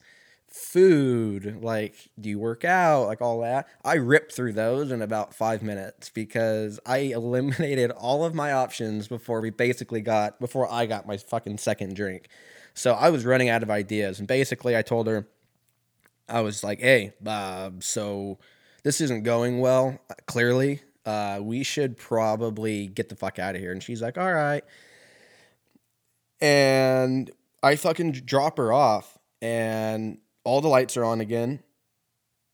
food, 0.57 1.63
like 1.63 2.09
do 2.19 2.29
you 2.29 2.39
work 2.39 2.65
out, 2.65 3.07
like 3.07 3.21
all 3.21 3.41
that. 3.41 3.67
I 3.85 3.95
ripped 3.95 4.33
through 4.33 4.53
those 4.53 4.91
in 4.91 5.01
about 5.01 5.33
five 5.33 5.61
minutes 5.61 6.09
because 6.09 6.79
I 6.85 6.97
eliminated 6.97 7.91
all 7.91 8.25
of 8.25 8.33
my 8.33 8.51
options 8.51 9.07
before 9.07 9.39
we 9.39 9.51
basically 9.51 10.01
got 10.01 10.39
before 10.39 10.71
I 10.71 10.85
got 10.85 11.07
my 11.07 11.17
fucking 11.17 11.59
second 11.59 11.95
drink. 11.95 12.27
So 12.73 12.93
I 12.93 13.09
was 13.09 13.25
running 13.25 13.49
out 13.49 13.63
of 13.63 13.69
ideas, 13.69 14.19
and 14.19 14.27
basically 14.27 14.75
I 14.77 14.81
told 14.81 15.07
her, 15.07 15.27
I 16.29 16.41
was 16.41 16.63
like, 16.63 16.79
"Hey, 16.79 17.13
so 17.79 18.37
this 18.83 19.01
isn't 19.01 19.23
going 19.23 19.59
well. 19.59 19.99
Clearly, 20.25 20.81
uh, 21.05 21.39
we 21.41 21.63
should 21.63 21.97
probably 21.97 22.87
get 22.87 23.09
the 23.09 23.15
fuck 23.15 23.39
out 23.39 23.55
of 23.55 23.61
here." 23.61 23.71
And 23.71 23.81
she's 23.81 24.01
like, 24.01 24.17
"All 24.17 24.33
right." 24.33 24.63
And 26.41 27.31
I 27.63 27.75
fucking 27.75 28.11
drop 28.11 28.57
her 28.57 28.71
off, 28.71 29.17
and 29.41 30.19
all 30.47 30.61
the 30.61 30.69
lights 30.69 30.95
are 30.95 31.03
on 31.03 31.19
again. 31.19 31.59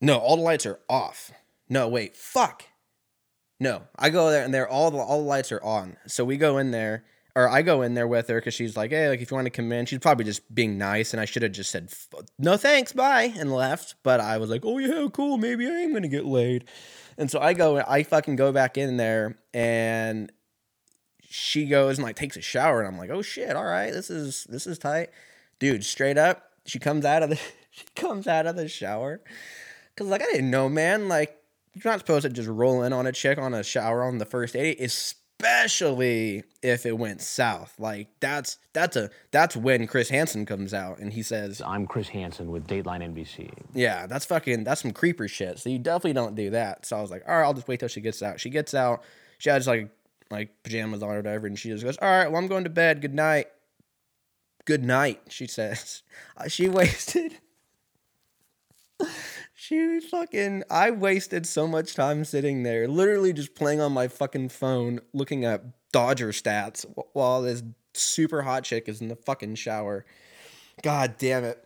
No, 0.01 0.17
all 0.17 0.35
the 0.35 0.41
lights 0.41 0.65
are 0.65 0.79
off. 0.89 1.31
No, 1.69 1.87
wait, 1.87 2.15
fuck. 2.15 2.63
No, 3.59 3.83
I 3.95 4.09
go 4.09 4.31
there 4.31 4.43
and 4.43 4.51
there 4.51 4.67
all 4.67 4.89
the 4.89 4.97
all 4.97 5.21
the 5.21 5.27
lights 5.27 5.51
are 5.51 5.63
on. 5.63 5.97
So 6.07 6.25
we 6.25 6.37
go 6.37 6.57
in 6.57 6.71
there, 6.71 7.05
or 7.35 7.47
I 7.47 7.61
go 7.61 7.83
in 7.83 7.93
there 7.93 8.07
with 8.07 8.29
her 8.29 8.39
because 8.39 8.55
she's 8.55 8.75
like, 8.75 8.89
hey, 8.89 9.09
like 9.09 9.21
if 9.21 9.29
you 9.29 9.35
want 9.35 9.45
to 9.45 9.51
come 9.51 9.71
in, 9.71 9.85
she's 9.85 9.99
probably 9.99 10.25
just 10.25 10.53
being 10.53 10.79
nice, 10.79 11.13
and 11.13 11.21
I 11.21 11.25
should 11.25 11.43
have 11.43 11.51
just 11.51 11.69
said 11.69 11.93
no 12.39 12.57
thanks, 12.57 12.93
bye, 12.93 13.31
and 13.37 13.53
left. 13.53 13.93
But 14.01 14.19
I 14.19 14.39
was 14.39 14.49
like, 14.49 14.65
oh 14.65 14.79
yeah, 14.79 15.07
cool, 15.13 15.37
maybe 15.37 15.67
I 15.67 15.81
am 15.81 15.93
gonna 15.93 16.07
get 16.07 16.25
laid. 16.25 16.65
And 17.19 17.29
so 17.29 17.39
I 17.39 17.53
go, 17.53 17.77
I 17.77 18.01
fucking 18.01 18.37
go 18.37 18.51
back 18.51 18.75
in 18.75 18.97
there, 18.97 19.37
and 19.53 20.31
she 21.21 21.67
goes 21.67 21.99
and 21.99 22.05
like 22.05 22.15
takes 22.15 22.37
a 22.37 22.41
shower, 22.41 22.81
and 22.81 22.87
I'm 22.87 22.97
like, 22.97 23.11
oh 23.11 23.21
shit, 23.21 23.55
all 23.55 23.63
right, 23.63 23.93
this 23.93 24.09
is 24.09 24.47
this 24.49 24.65
is 24.65 24.79
tight, 24.79 25.11
dude. 25.59 25.85
Straight 25.85 26.17
up, 26.17 26.49
she 26.65 26.79
comes 26.79 27.05
out 27.05 27.21
of 27.21 27.29
the 27.29 27.39
she 27.75 27.85
comes 27.95 28.27
out 28.27 28.45
of 28.45 28.55
the 28.55 28.67
shower. 28.67 29.21
Cause 29.95 30.07
like 30.07 30.21
I 30.21 30.25
didn't 30.25 30.51
know, 30.51 30.69
man. 30.69 31.07
Like 31.07 31.37
you're 31.73 31.91
not 31.91 31.99
supposed 31.99 32.23
to 32.23 32.29
just 32.29 32.49
roll 32.49 32.83
in 32.83 32.93
on 32.93 33.07
a 33.07 33.11
chick 33.11 33.37
on 33.37 33.53
a 33.53 33.63
shower 33.63 34.03
on 34.03 34.19
the 34.19 34.25
first 34.25 34.53
date, 34.53 34.79
especially 34.79 36.43
if 36.61 36.85
it 36.85 36.97
went 36.97 37.21
south. 37.21 37.73
Like 37.79 38.09
that's 38.19 38.57
that's 38.73 38.95
a 38.95 39.09
that's 39.31 39.55
when 39.55 39.87
Chris 39.87 40.09
Hansen 40.09 40.45
comes 40.45 40.73
out 40.73 40.99
and 40.99 41.13
he 41.13 41.23
says, 41.23 41.61
I'm 41.65 41.87
Chris 41.87 42.09
Hansen 42.09 42.51
with 42.51 42.67
Dateline 42.67 43.01
NBC. 43.01 43.51
Yeah, 43.73 44.05
that's 44.07 44.25
fucking 44.25 44.63
that's 44.63 44.81
some 44.81 44.91
creeper 44.91 45.27
shit. 45.27 45.59
So 45.59 45.69
you 45.69 45.79
definitely 45.79 46.13
don't 46.13 46.35
do 46.35 46.51
that. 46.51 46.85
So 46.85 46.97
I 46.97 47.01
was 47.01 47.11
like, 47.11 47.23
all 47.27 47.35
right, 47.35 47.43
I'll 47.43 47.53
just 47.53 47.67
wait 47.67 47.79
till 47.79 47.89
she 47.89 48.01
gets 48.01 48.21
out. 48.21 48.39
She 48.39 48.49
gets 48.49 48.73
out. 48.73 49.03
She 49.39 49.49
has 49.49 49.67
like 49.67 49.89
like 50.29 50.63
pajamas 50.63 51.03
on 51.03 51.09
or 51.09 51.17
whatever, 51.17 51.47
and 51.47 51.57
she 51.57 51.69
just 51.69 51.83
goes, 51.83 51.97
all 51.97 52.09
right, 52.09 52.31
well 52.31 52.41
I'm 52.41 52.47
going 52.47 52.63
to 52.65 52.69
bed. 52.69 53.01
Good 53.01 53.13
night. 53.13 53.47
Good 54.65 54.83
night, 54.83 55.21
she 55.29 55.47
says. 55.47 56.01
Uh, 56.35 56.47
she 56.47 56.67
wasted 56.69 57.37
she 59.53 59.99
fucking 59.99 60.63
I 60.69 60.91
wasted 60.91 61.45
so 61.45 61.67
much 61.67 61.95
time 61.95 62.25
sitting 62.25 62.63
there, 62.63 62.87
literally 62.87 63.33
just 63.33 63.55
playing 63.55 63.81
on 63.81 63.91
my 63.91 64.07
fucking 64.07 64.49
phone, 64.49 64.99
looking 65.13 65.45
at 65.45 65.63
Dodger 65.91 66.29
stats 66.29 66.85
while 67.13 67.41
this 67.41 67.63
super 67.93 68.41
hot 68.41 68.63
chick 68.63 68.89
is 68.89 69.01
in 69.01 69.07
the 69.07 69.15
fucking 69.15 69.55
shower. 69.55 70.05
God 70.81 71.15
damn 71.17 71.43
it. 71.43 71.63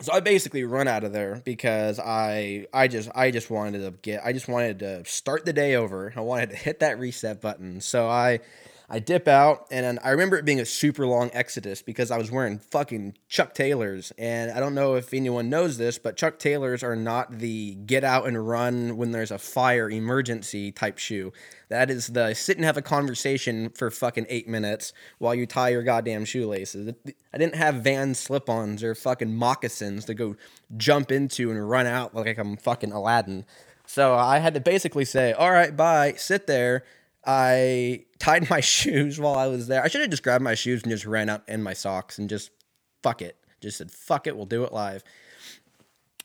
So 0.00 0.12
I 0.12 0.20
basically 0.20 0.64
run 0.64 0.86
out 0.86 1.04
of 1.04 1.12
there 1.12 1.42
because 1.44 1.98
I 1.98 2.66
I 2.72 2.88
just 2.88 3.10
I 3.14 3.30
just 3.30 3.50
wanted 3.50 3.80
to 3.80 3.90
get 4.02 4.24
I 4.24 4.32
just 4.32 4.48
wanted 4.48 4.78
to 4.80 5.04
start 5.04 5.44
the 5.44 5.52
day 5.52 5.74
over. 5.74 6.12
I 6.16 6.20
wanted 6.20 6.50
to 6.50 6.56
hit 6.56 6.80
that 6.80 6.98
reset 6.98 7.40
button. 7.40 7.80
So 7.80 8.08
I 8.08 8.40
I 8.90 9.00
dip 9.00 9.28
out, 9.28 9.66
and 9.70 9.98
I 10.02 10.10
remember 10.10 10.38
it 10.38 10.46
being 10.46 10.60
a 10.60 10.64
super 10.64 11.06
long 11.06 11.30
exodus 11.34 11.82
because 11.82 12.10
I 12.10 12.16
was 12.16 12.30
wearing 12.30 12.58
fucking 12.58 13.18
Chuck 13.28 13.52
Taylors. 13.52 14.14
And 14.16 14.50
I 14.50 14.60
don't 14.60 14.74
know 14.74 14.94
if 14.94 15.12
anyone 15.12 15.50
knows 15.50 15.76
this, 15.76 15.98
but 15.98 16.16
Chuck 16.16 16.38
Taylors 16.38 16.82
are 16.82 16.96
not 16.96 17.38
the 17.38 17.74
get 17.74 18.02
out 18.02 18.26
and 18.26 18.48
run 18.48 18.96
when 18.96 19.10
there's 19.10 19.30
a 19.30 19.38
fire 19.38 19.90
emergency 19.90 20.72
type 20.72 20.96
shoe. 20.96 21.34
That 21.68 21.90
is 21.90 22.06
the 22.06 22.32
sit 22.32 22.56
and 22.56 22.64
have 22.64 22.78
a 22.78 22.82
conversation 22.82 23.68
for 23.70 23.90
fucking 23.90 24.24
eight 24.30 24.48
minutes 24.48 24.94
while 25.18 25.34
you 25.34 25.44
tie 25.44 25.68
your 25.68 25.82
goddamn 25.82 26.24
shoelaces. 26.24 26.94
I 27.34 27.36
didn't 27.36 27.56
have 27.56 27.76
van 27.76 28.14
slip 28.14 28.48
ons 28.48 28.82
or 28.82 28.94
fucking 28.94 29.34
moccasins 29.34 30.06
to 30.06 30.14
go 30.14 30.36
jump 30.78 31.12
into 31.12 31.50
and 31.50 31.68
run 31.68 31.86
out 31.86 32.14
like 32.14 32.38
I'm 32.38 32.56
fucking 32.56 32.92
Aladdin. 32.92 33.44
So 33.84 34.14
I 34.14 34.38
had 34.38 34.52
to 34.54 34.60
basically 34.60 35.04
say, 35.06 35.32
all 35.32 35.50
right, 35.50 35.74
bye, 35.74 36.12
sit 36.16 36.46
there 36.46 36.84
I 37.28 38.06
tied 38.18 38.48
my 38.48 38.60
shoes 38.62 39.20
while 39.20 39.34
I 39.34 39.46
was 39.46 39.68
there. 39.68 39.82
I 39.82 39.88
should 39.88 40.00
have 40.00 40.10
just 40.10 40.22
grabbed 40.22 40.42
my 40.42 40.54
shoes 40.54 40.82
and 40.82 40.90
just 40.90 41.04
ran 41.04 41.28
up 41.28 41.48
in 41.48 41.62
my 41.62 41.74
socks 41.74 42.18
and 42.18 42.28
just 42.28 42.50
fuck 43.02 43.20
it. 43.20 43.36
Just 43.60 43.78
said, 43.78 43.90
fuck 43.90 44.26
it, 44.26 44.34
we'll 44.34 44.46
do 44.46 44.64
it 44.64 44.72
live. 44.72 45.04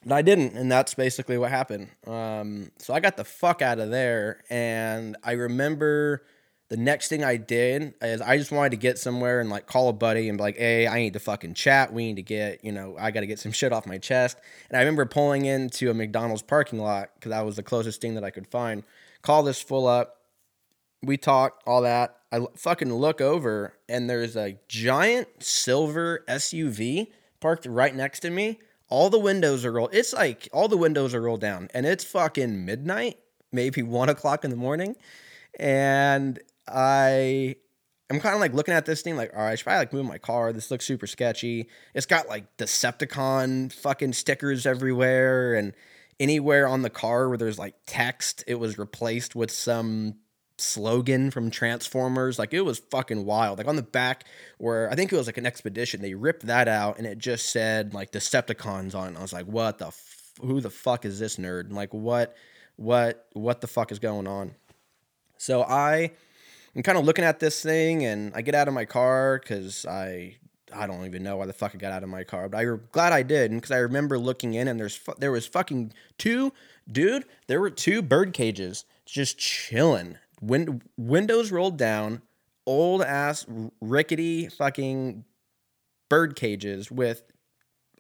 But 0.06 0.16
I 0.16 0.22
didn't, 0.22 0.56
and 0.56 0.72
that's 0.72 0.94
basically 0.94 1.38
what 1.38 1.50
happened. 1.50 1.89
Um, 2.08 2.72
so 2.78 2.94
I 2.94 3.00
got 3.00 3.18
the 3.18 3.24
fuck 3.24 3.62
out 3.62 3.80
of 3.80 3.89
there, 3.89 4.44
and 4.50 5.18
I 5.24 5.34
remember 5.34 6.24
the 6.70 6.78
next 6.78 7.08
thing 7.08 7.24
I 7.24 7.38
did 7.38 7.94
is 8.02 8.22
I 8.22 8.38
just 8.38 8.52
wanted 8.52 8.72
to 8.72 8.78
get 8.78 8.98
somewhere 8.98 9.39
and 9.39 9.50
like 9.50 9.66
call 9.66 9.89
a 9.89 9.94
buddy 9.94 10.30
and 10.30 10.38
be 10.38 10.44
like, 10.44 10.58
hey, 10.58 10.88
I 10.88 11.00
need 11.00 11.13
to 11.13 11.20
fucking 11.20 11.54
chat. 11.54 11.94
We 11.94 12.06
need 12.08 12.16
to 12.16 12.24
get, 12.24 12.63
you 12.63 12.72
know, 12.72 12.96
I 12.98 13.12
got 13.12 13.20
to 13.22 13.28
get 13.28 13.39
some 13.39 13.52
shit 13.52 13.72
off 13.72 13.86
my 13.86 13.98
chest. 13.98 14.38
And 14.70 14.78
I 14.78 14.80
remember 14.80 15.06
pulling 15.06 15.46
into 15.46 15.92
a 15.92 15.94
McDonald's 15.94 16.42
parking 16.42 16.80
lot 16.80 17.10
because 17.16 17.30
that 17.30 17.46
was 17.46 17.58
the 17.58 17.63
closest 17.63 18.02
thing 18.02 18.16
that 18.16 18.24
I 18.24 18.32
could 18.32 18.48
find. 18.48 18.84
Call 19.22 19.44
this 19.44 19.62
full 19.62 19.86
up 19.86 20.23
we 21.04 21.18
talk 21.18 21.62
all 21.68 21.82
that. 21.82 22.18
I 22.32 22.46
fucking 22.56 22.92
look 22.92 23.22
over 23.22 23.76
and 23.88 24.10
there's 24.10 24.36
a 24.36 24.58
giant 24.68 25.44
silver 25.44 26.24
SUV 26.28 27.08
parked 27.39 27.66
right 27.66 27.94
next 27.94 28.22
to 28.22 28.32
me. 28.32 28.60
All 28.89 29.10
the 29.10 29.20
windows 29.20 29.66
are 29.66 29.72
rolled. 29.72 29.94
It's 29.94 30.13
like 30.13 30.48
all 30.54 30.68
the 30.68 30.78
windows 30.78 31.13
are 31.13 31.22
rolled 31.22 31.42
down, 31.42 31.68
and 31.74 31.86
it's 31.86 32.04
fucking 32.04 32.66
midnight, 32.66 33.18
maybe 33.52 33.82
one 33.84 34.10
o'clock 34.10 34.44
in 34.44 34.52
the 34.52 34.56
morning. 34.56 34.96
And 35.60 36.39
I 36.68 37.56
I'm 38.10 38.20
kind 38.20 38.36
of 38.36 38.42
like 38.42 38.54
looking 38.54 38.74
at 38.74 38.86
this 38.86 39.02
thing, 39.02 39.16
like, 39.16 39.32
all 39.34 39.42
right, 39.42 39.52
I 39.52 39.56
should 39.56 39.63
probably 39.63 39.80
like 39.80 39.94
move 39.94 40.06
my 40.06 40.18
car. 40.20 40.54
This 40.54 40.70
looks 40.70 40.86
super 40.86 41.08
sketchy. 41.08 41.68
It's 41.94 42.06
got 42.06 42.28
like 42.28 42.58
Decepticon 42.58 43.74
fucking 43.74 44.13
stickers 44.13 44.66
everywhere, 44.66 45.56
and 45.56 45.74
anywhere 46.20 46.68
on 46.68 46.84
the 46.84 46.89
car 46.89 47.30
where 47.30 47.38
there's 47.38 47.60
like 47.60 47.76
text, 47.88 48.44
it 48.48 48.56
was 48.56 48.78
replaced 48.78 49.36
with 49.36 49.52
some 49.52 50.16
slogan 50.58 51.32
from 51.32 51.50
Transformers. 51.50 52.38
Like 52.38 52.54
it 52.54 52.62
was 52.62 52.80
fucking 52.80 53.26
wild. 53.26 53.58
Like 53.58 53.68
on 53.68 53.76
the 53.76 53.84
back 53.84 54.26
where 54.58 54.89
I 54.92 54.96
think 54.96 55.12
it 55.12 55.18
was 55.18 55.28
like 55.28 55.38
an 55.38 55.46
expedition, 55.46 56.02
they 56.02 56.13
ripped 56.13 56.46
that 56.48 56.68
out 56.68 56.98
and 56.98 57.08
it 57.08 57.18
just 57.18 57.50
said 57.50 57.94
like 57.94 58.12
Decepticons 58.12 58.96
on 58.96 59.16
it. 59.16 59.20
I 59.20 59.22
was 59.22 59.34
like, 59.34 59.46
what 59.46 59.78
the 59.80 59.88
f- 59.88 60.32
who 60.42 60.62
the 60.62 60.70
fuck 60.70 61.06
is 61.06 61.20
this 61.20 61.38
nerd? 61.38 61.66
And 61.66 61.76
like 61.76 61.94
what 61.94 62.36
what 62.76 63.28
what 63.34 63.62
the 63.62 63.68
fuck 63.68 63.92
is 63.92 64.00
going 64.00 64.28
on? 64.28 64.56
So 65.38 65.63
I 65.63 66.12
am 66.76 66.84
kind 66.84 66.98
of 66.98 67.06
looking 67.06 67.26
at 67.26 67.39
this 67.39 67.62
thing 67.62 68.06
and 68.06 68.32
I 68.36 68.42
get 68.42 68.56
out 68.56 68.68
of 68.68 68.74
my 68.74 68.86
car 68.86 69.39
because 69.39 69.86
I 69.86 70.38
I 70.76 70.88
don't 70.88 71.06
even 71.06 71.24
know 71.24 71.38
why 71.38 71.46
the 71.46 71.54
fuck 71.54 71.74
I 71.76 71.78
got 71.78 71.92
out 71.92 72.04
of 72.04 72.10
my 72.10 72.24
car, 72.24 72.50
but 72.50 72.58
I'm 72.58 72.82
glad 72.92 73.13
I 73.13 73.24
did 73.24 73.52
because 73.52 73.72
I 73.72 73.78
remember 73.78 74.18
looking 74.18 74.54
in 74.54 74.68
and 74.68 74.80
there's 74.80 75.00
there 75.18 75.32
was 75.32 75.46
fucking 75.46 75.94
two 76.18 76.54
dude. 76.92 77.26
There 77.48 77.60
were 77.60 77.70
two 77.70 78.02
bird 78.02 78.34
cages 78.34 78.86
just 79.06 79.38
chilling. 79.38 80.18
Win- 80.43 80.82
windows 80.97 81.51
rolled 81.51 81.77
down, 81.77 82.21
old 82.65 83.01
ass 83.01 83.45
rickety 83.82 84.47
fucking 84.49 85.25
bird 86.10 86.36
cages 86.36 86.91
with 86.91 87.23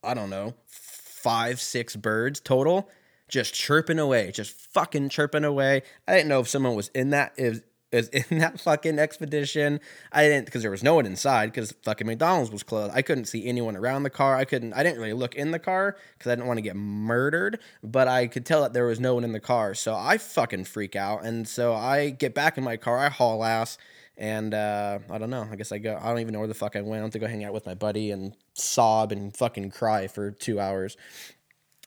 I 0.03 0.13
don't 0.13 0.29
know 0.29 0.53
five 0.67 1.61
six 1.61 1.95
birds 1.95 2.39
total, 2.39 2.89
just 3.29 3.53
chirping 3.53 3.99
away, 3.99 4.31
just 4.31 4.51
fucking 4.51 5.09
chirping 5.09 5.45
away. 5.45 5.83
I 6.07 6.13
didn't 6.13 6.27
know 6.27 6.41
if 6.41 6.49
someone 6.49 6.75
was 6.75 6.89
in 6.89 7.11
that 7.11 7.33
is 7.37 7.61
is 7.93 8.09
in 8.09 8.37
that 8.39 8.59
fucking 8.59 8.99
expedition. 8.99 9.79
I 10.11 10.23
didn't 10.23 10.45
because 10.45 10.61
there 10.61 10.71
was 10.71 10.83
no 10.83 10.95
one 10.95 11.05
inside 11.05 11.47
because 11.47 11.71
fucking 11.83 12.07
McDonald's 12.07 12.51
was 12.51 12.63
closed. 12.63 12.93
I 12.93 13.01
couldn't 13.01 13.25
see 13.25 13.45
anyone 13.45 13.75
around 13.75 14.03
the 14.03 14.09
car. 14.09 14.35
I 14.35 14.45
couldn't. 14.45 14.73
I 14.73 14.83
didn't 14.83 14.99
really 14.99 15.13
look 15.13 15.35
in 15.35 15.51
the 15.51 15.59
car 15.59 15.97
because 16.17 16.31
I 16.31 16.35
didn't 16.35 16.47
want 16.47 16.57
to 16.57 16.61
get 16.61 16.75
murdered. 16.75 17.59
But 17.83 18.07
I 18.07 18.27
could 18.27 18.45
tell 18.45 18.61
that 18.61 18.73
there 18.73 18.85
was 18.85 18.99
no 18.99 19.15
one 19.15 19.23
in 19.23 19.31
the 19.31 19.39
car. 19.39 19.73
So 19.73 19.95
I 19.95 20.17
fucking 20.17 20.65
freak 20.65 20.95
out, 20.95 21.23
and 21.23 21.47
so 21.47 21.73
I 21.73 22.09
get 22.09 22.33
back 22.33 22.57
in 22.57 22.63
my 22.63 22.77
car. 22.77 22.97
I 22.97 23.09
haul 23.09 23.43
ass. 23.43 23.77
And 24.15 24.53
uh, 24.53 24.99
I 25.09 25.17
don't 25.17 25.31
know. 25.31 25.47
I 25.51 25.55
guess 25.55 25.71
I 25.71 25.79
go. 25.79 25.97
I 25.99 26.09
don't 26.09 26.19
even 26.19 26.33
know 26.33 26.39
where 26.39 26.47
the 26.47 26.53
fuck 26.53 26.75
I 26.75 26.81
went. 26.81 26.99
I 26.99 27.01
went 27.01 27.13
to 27.13 27.19
go 27.19 27.25
hang 27.25 27.43
out 27.43 27.51
with 27.51 27.65
my 27.65 27.73
buddy 27.73 28.11
and 28.11 28.35
sob 28.53 29.11
and 29.11 29.35
fucking 29.35 29.71
cry 29.71 30.05
for 30.05 30.29
two 30.29 30.59
hours. 30.59 30.97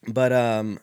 But 0.09 0.33
um, 0.33 0.81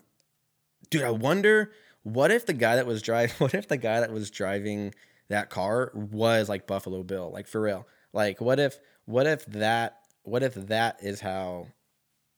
dude, 0.89 1.03
I 1.03 1.09
wonder 1.09 1.71
what 2.03 2.31
if 2.31 2.45
the 2.45 2.53
guy 2.53 2.75
that 2.75 2.85
was 2.85 3.01
driving, 3.01 3.35
what 3.39 3.53
if 3.53 3.67
the 3.67 3.77
guy 3.77 3.99
that 3.99 4.11
was 4.11 4.29
driving 4.29 4.93
that 5.33 5.49
car 5.49 5.91
was 5.93 6.47
like 6.47 6.67
Buffalo 6.67 7.01
Bill, 7.01 7.31
like 7.31 7.47
for 7.47 7.59
real. 7.59 7.87
Like 8.13 8.39
what 8.39 8.59
if 8.59 8.79
what 9.05 9.25
if 9.25 9.45
that 9.47 9.97
what 10.21 10.43
if 10.43 10.53
that 10.53 10.99
is 11.01 11.19
how 11.19 11.67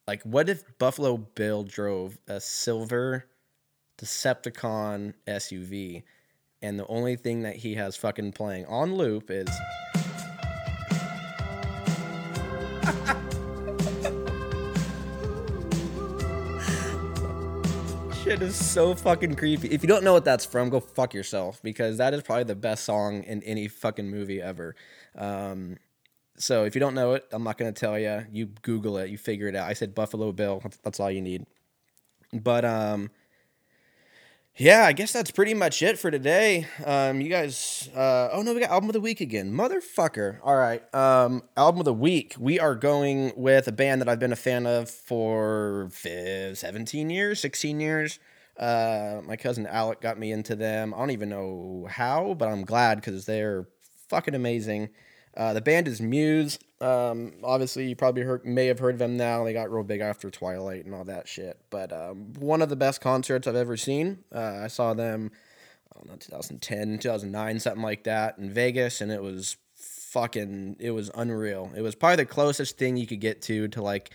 like 0.08 0.23
what 0.23 0.47
if 0.47 0.63
Buffalo 0.79 1.17
Bill 1.17 1.63
drove 1.63 2.17
a 2.27 2.39
silver 2.39 3.25
Decepticon 3.97 5.13
SUV 5.27 6.03
and 6.62 6.79
the 6.79 6.88
only 6.88 7.17
thing 7.17 7.43
that 7.43 7.58
he 7.58 7.75
has 7.75 7.97
fucking 7.97 8.31
playing 8.31 8.65
on 8.65 8.95
loop 8.95 9.29
is 9.29 9.49
shit 18.35 18.41
is 18.41 18.55
so 18.55 18.93
fucking 18.93 19.35
creepy. 19.35 19.69
If 19.69 19.81
you 19.81 19.87
don't 19.87 20.03
know 20.03 20.11
what 20.11 20.25
that's 20.25 20.45
from, 20.45 20.69
go 20.69 20.81
fuck 20.81 21.13
yourself 21.13 21.61
because 21.63 21.97
that 21.99 22.13
is 22.13 22.21
probably 22.21 22.43
the 22.43 22.55
best 22.55 22.83
song 22.83 23.23
in 23.23 23.41
any 23.43 23.69
fucking 23.69 24.09
movie 24.09 24.41
ever. 24.41 24.75
Um, 25.17 25.77
so 26.37 26.65
if 26.65 26.75
you 26.75 26.81
don't 26.81 26.95
know 26.95 27.13
it, 27.13 27.25
I'm 27.31 27.43
not 27.43 27.57
gonna 27.57 27.71
tell 27.71 27.97
you. 27.97 28.25
You 28.29 28.47
Google 28.61 28.97
it, 28.97 29.09
you 29.09 29.17
figure 29.17 29.47
it 29.47 29.55
out. 29.55 29.69
I 29.69 29.73
said 29.73 29.95
Buffalo 29.95 30.33
Bill. 30.33 30.59
That's, 30.61 30.77
that's 30.77 30.99
all 30.99 31.09
you 31.09 31.21
need. 31.21 31.45
But 32.33 32.65
um, 32.65 33.09
yeah, 34.57 34.85
I 34.85 34.93
guess 34.93 35.11
that's 35.11 35.31
pretty 35.31 35.53
much 35.53 35.81
it 35.81 35.99
for 35.99 36.09
today. 36.09 36.65
Um, 36.85 37.19
you 37.19 37.27
guys, 37.27 37.89
uh, 37.93 38.29
oh 38.31 38.41
no, 38.41 38.53
we 38.53 38.61
got 38.61 38.69
album 38.69 38.89
of 38.89 38.93
the 38.93 39.01
week 39.01 39.19
again, 39.19 39.51
motherfucker. 39.51 40.39
All 40.43 40.55
right, 40.55 40.81
um, 40.95 41.43
album 41.57 41.81
of 41.81 41.85
the 41.85 41.93
week. 41.93 42.35
We 42.39 42.57
are 42.57 42.73
going 42.73 43.33
with 43.35 43.67
a 43.67 43.73
band 43.73 43.99
that 43.99 44.07
I've 44.07 44.19
been 44.19 44.31
a 44.31 44.37
fan 44.37 44.65
of 44.65 44.89
for 44.89 45.89
f- 46.05 46.57
17 46.57 47.09
years, 47.09 47.41
16 47.41 47.81
years. 47.81 48.19
Uh, 48.57 49.19
my 49.25 49.35
cousin 49.35 49.67
Alec 49.67 49.99
got 49.99 50.17
me 50.17 50.31
into 50.31 50.55
them. 50.55 50.93
I 50.93 50.99
don't 50.99 51.11
even 51.11 51.27
know 51.27 51.87
how, 51.89 52.33
but 52.33 52.47
I'm 52.47 52.63
glad 52.63 52.95
because 53.01 53.25
they're 53.25 53.67
fucking 54.07 54.35
amazing. 54.35 54.89
Uh, 55.35 55.53
the 55.53 55.59
band 55.59 55.89
is 55.89 55.99
Muse. 55.99 56.59
Um, 56.81 57.33
obviously, 57.43 57.88
you 57.88 57.95
probably 57.95 58.23
heard, 58.23 58.45
may 58.45 58.67
have 58.67 58.79
heard 58.79 58.95
of 58.95 58.99
them 58.99 59.15
now. 59.17 59.43
They 59.43 59.53
got 59.53 59.71
real 59.71 59.83
big 59.83 60.01
after 60.01 60.29
Twilight 60.29 60.85
and 60.85 60.93
all 60.93 61.05
that 61.05 61.27
shit. 61.27 61.59
But 61.69 61.93
um, 61.93 62.33
one 62.38 62.61
of 62.61 62.69
the 62.69 62.75
best 62.75 63.01
concerts 63.01 63.47
I've 63.47 63.55
ever 63.55 63.77
seen. 63.77 64.23
Uh, 64.33 64.59
I 64.63 64.67
saw 64.67 64.93
them, 64.93 65.31
I 65.91 65.99
don't 65.99 66.09
know, 66.09 66.17
2010, 66.17 66.99
2009, 66.99 67.59
something 67.59 67.81
like 67.81 68.03
that 68.03 68.38
in 68.38 68.51
Vegas, 68.51 68.99
and 69.01 69.11
it 69.11 69.21
was 69.21 69.57
fucking, 69.75 70.77
it 70.79 70.91
was 70.91 71.09
unreal. 71.15 71.71
It 71.75 71.81
was 71.81 71.95
probably 71.95 72.17
the 72.17 72.25
closest 72.25 72.77
thing 72.77 72.97
you 72.97 73.07
could 73.07 73.21
get 73.21 73.41
to 73.43 73.67
to 73.69 73.81
like 73.81 74.11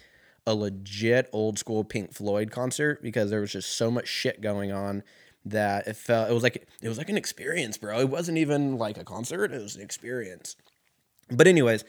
a 0.46 0.54
legit 0.54 1.28
old 1.32 1.58
school 1.58 1.84
Pink 1.84 2.12
Floyd 2.12 2.50
concert 2.50 3.02
because 3.02 3.30
there 3.30 3.40
was 3.40 3.52
just 3.52 3.72
so 3.76 3.90
much 3.90 4.08
shit 4.08 4.40
going 4.40 4.72
on 4.72 5.02
that 5.44 5.86
it 5.86 5.96
felt 5.96 6.30
it 6.30 6.34
was 6.34 6.42
like 6.42 6.66
it 6.82 6.88
was 6.88 6.98
like 6.98 7.08
an 7.08 7.16
experience, 7.16 7.78
bro. 7.78 8.00
It 8.00 8.08
wasn't 8.08 8.38
even 8.38 8.76
like 8.76 8.98
a 8.98 9.04
concert; 9.04 9.52
it 9.52 9.60
was 9.60 9.76
an 9.76 9.82
experience. 9.82 10.56
But 11.30 11.46
anyways, 11.46 11.84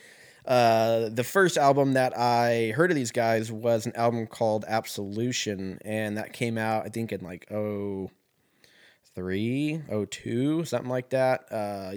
uh, 0.46 1.10
the 1.10 1.24
first 1.24 1.58
album 1.58 1.94
that 1.94 2.18
I 2.18 2.74
heard 2.76 2.92
of 2.92 2.96
these 2.96 3.12
guys 3.12 3.52
was 3.52 3.86
an 3.86 3.96
album 3.96 4.28
called 4.28 4.66
Absolution, 4.68 5.80
and 5.86 6.18
that 6.18 6.34
came 6.34 6.58
out 6.58 6.86
I 6.86 6.90
think 6.90 7.12
in 7.12 7.22
like 7.22 7.52
oh 7.52 8.10
three, 9.14 9.82
oh 9.90 10.06
two, 10.06 10.66
something 10.66 10.90
like 10.90 11.10
that. 11.12 11.52
Uh, 11.52 11.94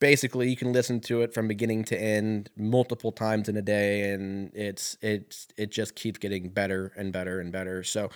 basically, 0.00 0.48
you 0.48 0.56
can 0.56 0.72
listen 0.72 1.00
to 1.00 1.22
it 1.22 1.32
from 1.34 1.46
beginning 1.46 1.84
to 1.84 2.00
end 2.00 2.50
multiple 2.56 3.12
times 3.12 3.48
in 3.48 3.56
a 3.56 3.62
day, 3.62 4.10
and 4.10 4.50
it's 4.54 4.96
it's 5.00 5.48
it 5.56 5.70
just 5.70 5.94
keeps 5.94 6.18
getting 6.18 6.48
better 6.48 6.92
and 6.96 7.12
better 7.12 7.40
and 7.40 7.52
better. 7.52 7.82
So. 7.82 8.10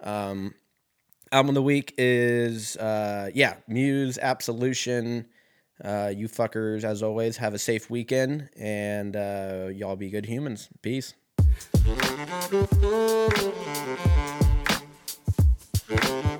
Um, 0.00 0.54
album 1.30 1.50
of 1.50 1.54
the 1.54 1.62
week 1.62 1.94
is 1.96 2.76
uh 2.76 3.30
yeah 3.32 3.54
muse 3.66 4.18
absolution 4.18 5.26
uh, 5.84 6.12
you 6.14 6.28
fuckers, 6.28 6.84
as 6.84 7.02
always, 7.02 7.36
have 7.38 7.54
a 7.54 7.58
safe 7.58 7.90
weekend 7.90 8.48
and 8.56 9.16
uh, 9.16 9.68
y'all 9.72 9.96
be 9.96 10.10
good 10.10 10.26
humans. 10.26 10.68
Peace. 10.80 11.14